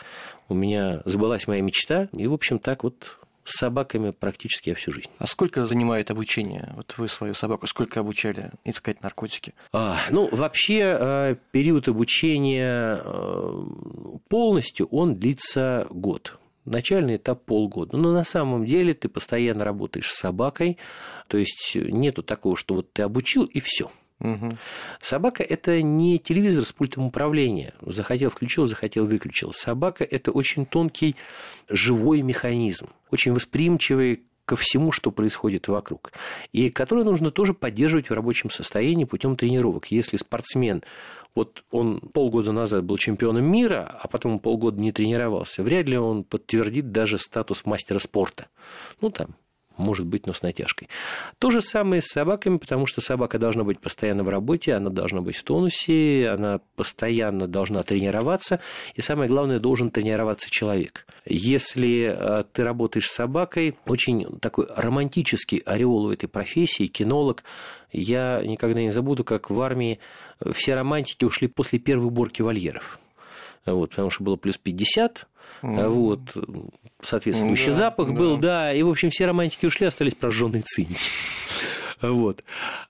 у 0.49 0.53
меня 0.53 1.01
сбылась 1.05 1.47
моя 1.47 1.61
мечта, 1.61 2.09
и, 2.11 2.27
в 2.27 2.33
общем, 2.33 2.59
так 2.59 2.83
вот 2.83 3.17
с 3.43 3.57
собаками 3.57 4.11
практически 4.11 4.69
я 4.69 4.75
всю 4.75 4.91
жизнь. 4.91 5.09
А 5.17 5.27
сколько 5.27 5.65
занимает 5.65 6.11
обучение? 6.11 6.73
Вот 6.75 6.93
вы 6.97 7.07
свою 7.07 7.33
собаку 7.33 7.67
сколько 7.67 7.99
обучали 7.99 8.51
искать 8.63 9.03
наркотики? 9.03 9.53
А, 9.71 9.97
ну, 10.09 10.29
вообще 10.31 10.97
э, 10.99 11.35
период 11.51 11.87
обучения 11.87 13.01
э, 13.03 13.65
полностью 14.29 14.87
он 14.87 15.15
длится 15.15 15.87
год. 15.89 16.37
Начальный 16.65 17.17
этап 17.17 17.43
полгода. 17.43 17.97
Но 17.97 18.13
на 18.13 18.23
самом 18.23 18.65
деле 18.65 18.93
ты 18.93 19.09
постоянно 19.09 19.65
работаешь 19.65 20.09
с 20.09 20.17
собакой, 20.17 20.77
то 21.27 21.37
есть 21.37 21.75
нету 21.75 22.23
такого, 22.23 22.55
что 22.55 22.75
вот 22.75 22.93
ты 22.93 23.01
обучил 23.01 23.43
и 23.43 23.59
все. 23.59 23.91
Угу. 24.23 24.57
Собака 25.01 25.43
это 25.43 25.81
не 25.81 26.17
телевизор 26.17 26.65
с 26.65 26.71
пультом 26.71 27.05
управления. 27.05 27.73
Захотел 27.81 28.29
включил, 28.29 28.65
захотел 28.65 29.05
выключил. 29.05 29.51
Собака 29.51 30.03
это 30.03 30.31
очень 30.31 30.65
тонкий 30.65 31.15
живой 31.69 32.21
механизм, 32.21 32.87
очень 33.11 33.33
восприимчивый 33.33 34.23
ко 34.45 34.55
всему, 34.55 34.91
что 34.91 35.11
происходит 35.11 35.67
вокруг, 35.67 36.11
и 36.51 36.69
который 36.69 37.03
нужно 37.03 37.31
тоже 37.31 37.53
поддерживать 37.53 38.09
в 38.09 38.13
рабочем 38.13 38.49
состоянии 38.49 39.05
путем 39.05 39.37
тренировок. 39.37 39.87
Если 39.87 40.17
спортсмен, 40.17 40.83
вот 41.33 41.63
он 41.71 41.99
полгода 41.99 42.51
назад 42.51 42.83
был 42.83 42.97
чемпионом 42.97 43.45
мира, 43.45 43.89
а 44.01 44.07
потом 44.07 44.39
полгода 44.39 44.79
не 44.81 44.91
тренировался, 44.91 45.63
вряд 45.63 45.87
ли 45.87 45.97
он 45.97 46.23
подтвердит 46.23 46.91
даже 46.91 47.17
статус 47.17 47.65
мастера 47.65 47.99
спорта. 47.99 48.47
Ну, 48.99 49.09
там, 49.09 49.35
может 49.77 50.05
быть, 50.05 50.27
но 50.27 50.33
с 50.33 50.41
натяжкой. 50.41 50.89
То 51.39 51.49
же 51.49 51.61
самое 51.61 52.01
с 52.01 52.07
собаками, 52.07 52.57
потому 52.57 52.85
что 52.85 53.01
собака 53.01 53.39
должна 53.39 53.63
быть 53.63 53.79
постоянно 53.79 54.23
в 54.23 54.29
работе, 54.29 54.73
она 54.73 54.89
должна 54.89 55.21
быть 55.21 55.35
в 55.35 55.43
тонусе, 55.43 56.29
она 56.29 56.59
постоянно 56.75 57.47
должна 57.47 57.83
тренироваться, 57.83 58.59
и 58.95 59.01
самое 59.01 59.29
главное, 59.29 59.59
должен 59.59 59.91
тренироваться 59.91 60.49
человек. 60.49 61.05
Если 61.25 62.15
э, 62.15 62.43
ты 62.51 62.63
работаешь 62.63 63.07
с 63.07 63.13
собакой, 63.13 63.75
очень 63.85 64.39
такой 64.39 64.67
романтический 64.75 65.59
ореол 65.59 66.05
у 66.05 66.11
этой 66.11 66.27
профессии, 66.27 66.87
кинолог, 66.87 67.43
я 67.91 68.41
никогда 68.43 68.81
не 68.81 68.91
забуду, 68.91 69.23
как 69.23 69.49
в 69.49 69.61
армии 69.61 69.99
все 70.53 70.75
романтики 70.75 71.25
ушли 71.25 71.47
после 71.47 71.79
первой 71.79 72.07
уборки 72.07 72.41
вольеров 72.41 72.99
вот, 73.65 73.91
потому 73.91 74.09
что 74.09 74.23
было 74.23 74.35
плюс 74.35 74.57
50, 74.57 75.27
mm. 75.61 75.87
вот, 75.89 76.19
соответствующий 77.01 77.67
да, 77.67 77.73
запах 77.73 78.07
да. 78.09 78.13
был, 78.13 78.37
да, 78.37 78.73
и, 78.73 78.83
в 78.83 78.89
общем, 78.89 79.09
все 79.09 79.25
романтики 79.25 79.65
ушли, 79.65 79.87
остались 79.87 80.15
прожженные 80.15 80.63
циники. 80.63 81.11
Вот. 82.01 82.43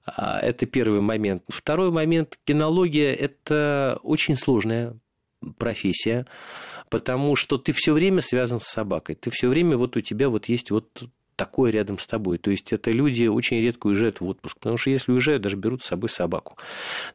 А, 0.06 0.40
это 0.40 0.66
первый 0.66 1.00
момент. 1.00 1.44
Второй 1.48 1.92
момент. 1.92 2.40
Кинология– 2.46 3.14
это 3.14 4.00
очень 4.02 4.36
сложная 4.36 4.98
профессия, 5.60 6.26
потому 6.90 7.36
что 7.36 7.58
ты 7.58 7.74
все 7.74 7.94
время 7.94 8.22
связан 8.22 8.60
с 8.60 8.66
собакой. 8.66 9.14
Ты 9.16 9.30
все 9.30 9.50
время 9.50 9.78
вот 9.78 9.98
у 9.98 10.02
тебя 10.02 10.30
вот 10.30 10.46
есть 10.46 10.72
вот 10.72 11.04
такое 11.36 11.72
рядом 11.72 12.00
с 12.00 12.08
тобой. 12.08 12.38
То 12.38 12.52
есть 12.52 12.74
это 12.74 12.92
люди 12.92 13.26
очень 13.26 13.60
редко 13.60 13.88
уезжают 13.88 14.22
в 14.22 14.28
отпуск, 14.28 14.58
потому 14.58 14.78
что 14.78 14.90
если 14.90 15.12
уезжают, 15.12 15.42
даже 15.42 15.58
берут 15.58 15.84
с 15.84 15.88
собой 15.88 16.10
собаку. 16.10 16.58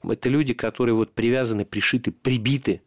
Это 0.03 0.29
люди, 0.29 0.55
которые 0.55 0.95
вот 0.95 1.13
привязаны, 1.13 1.65
пришиты, 1.65 2.11
прибиты 2.11 2.83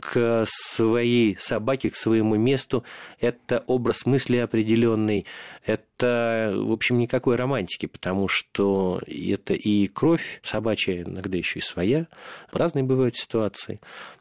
к 0.00 0.44
своей 0.46 1.36
собаке, 1.38 1.90
к 1.90 1.96
своему 1.96 2.36
месту. 2.36 2.84
Это 3.20 3.62
образ 3.66 4.06
мысли 4.06 4.38
определенный. 4.38 5.26
Это, 5.64 6.52
в 6.56 6.72
общем, 6.72 6.98
никакой 6.98 7.36
романтики, 7.36 7.86
потому 7.86 8.28
что 8.28 9.00
это 9.06 9.54
и 9.54 9.86
кровь 9.88 10.40
собачья, 10.42 11.02
иногда 11.02 11.36
еще 11.38 11.58
и 11.58 11.62
своя. 11.62 12.06
Разные 12.52 12.84
бывают 12.84 13.16
ситуации. 13.16 13.80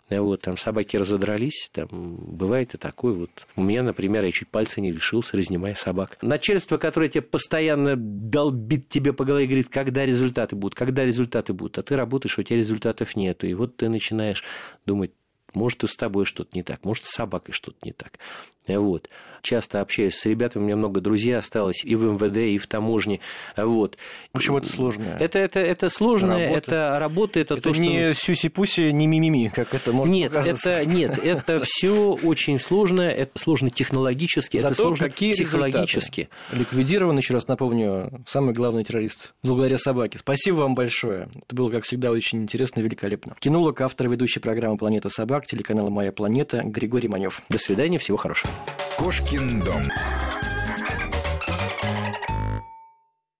Вот, 0.09 0.41
там 0.41 0.57
собаки 0.57 0.97
разодрались, 0.97 1.69
там 1.71 1.87
бывает 1.91 2.73
и 2.73 2.77
такое. 2.77 3.13
Вот. 3.13 3.29
У 3.55 3.61
меня, 3.61 3.83
например, 3.83 4.25
я 4.25 4.31
чуть 4.31 4.47
пальца 4.47 4.81
не 4.81 4.91
лишился, 4.91 5.37
разнимая 5.37 5.75
собак. 5.75 6.17
Начальство, 6.23 6.77
которое 6.77 7.09
тебе 7.09 7.21
постоянно 7.21 7.95
долбит 7.95 8.89
тебе 8.89 9.13
по 9.13 9.23
голове, 9.23 9.45
говорит, 9.45 9.69
когда 9.69 10.05
результаты 10.05 10.55
будут, 10.55 10.73
когда 10.73 11.05
результаты 11.05 11.53
будут, 11.53 11.77
а 11.77 11.83
ты 11.83 11.95
работаешь, 11.95 12.39
у 12.39 12.43
тебя 12.43 12.57
результатов 12.57 13.15
нету. 13.15 13.45
И 13.45 13.53
вот 13.53 13.77
ты 13.77 13.87
начинаешь 13.87 14.43
думать, 14.85 15.11
может, 15.55 15.83
и 15.83 15.87
с 15.87 15.95
тобой 15.95 16.25
что-то 16.25 16.51
не 16.55 16.63
так, 16.63 16.83
может, 16.83 17.05
с 17.05 17.09
собакой 17.09 17.53
что-то 17.53 17.77
не 17.83 17.91
так. 17.91 18.19
Вот. 18.67 19.09
Часто 19.41 19.81
общаюсь 19.81 20.15
с 20.15 20.25
ребятами, 20.25 20.63
у 20.63 20.65
меня 20.65 20.75
много 20.75 21.01
друзей 21.01 21.37
осталось 21.37 21.83
и 21.83 21.95
в 21.95 22.03
МВД, 22.03 22.37
и 22.37 22.57
в 22.57 22.67
таможне. 22.67 23.19
Вот. 23.55 23.97
В 24.33 24.37
общем, 24.37 24.57
это 24.57 24.69
сложно. 24.69 25.17
Это, 25.19 25.39
это, 25.39 25.59
это 25.59 25.89
сложно, 25.89 26.39
работа. 26.39 26.57
это 26.57 26.97
работа, 26.99 27.39
это, 27.39 27.53
это 27.55 27.73
то, 27.73 27.79
не 27.79 28.13
что... 28.13 28.25
сюси-пуси, 28.25 28.91
не 28.91 29.07
мимими, 29.07 29.51
как 29.53 29.73
это 29.73 29.91
может 29.93 30.13
нет, 30.13 30.35
это 30.35 30.85
Нет, 30.85 31.17
это 31.17 31.61
все 31.63 32.17
очень 32.23 32.59
сложно, 32.59 33.01
это 33.01 33.37
сложно 33.39 33.69
технологически, 33.69 34.57
Зато 34.57 34.73
это 34.73 34.81
сложно 34.81 35.09
какие 35.09 35.33
психологически. 35.33 36.29
Результаты? 36.51 36.59
Ликвидирован, 36.59 37.17
еще 37.17 37.33
раз 37.33 37.47
напомню, 37.47 38.23
самый 38.27 38.53
главный 38.53 38.83
террорист 38.83 39.33
благодаря 39.43 39.77
собаке. 39.77 40.17
Спасибо 40.19 40.57
вам 40.57 40.75
большое. 40.75 41.29
Это 41.35 41.55
было, 41.55 41.69
как 41.69 41.83
всегда, 41.83 42.11
очень 42.11 42.43
интересно 42.43 42.79
и 42.79 42.83
великолепно. 42.83 43.35
Кинолог, 43.39 43.81
автор 43.81 44.09
ведущей 44.09 44.39
программы 44.39 44.77
«Планета 44.77 45.09
собак», 45.09 45.45
телеканала 45.45 45.89
«Моя 45.89 46.11
планета» 46.11 46.61
Григорий 46.63 47.07
Манев. 47.07 47.41
До 47.49 47.57
свидания, 47.57 47.99
всего 47.99 48.17
хорошего. 48.17 48.51
Кошкин 48.99 49.61
дом. 49.61 49.83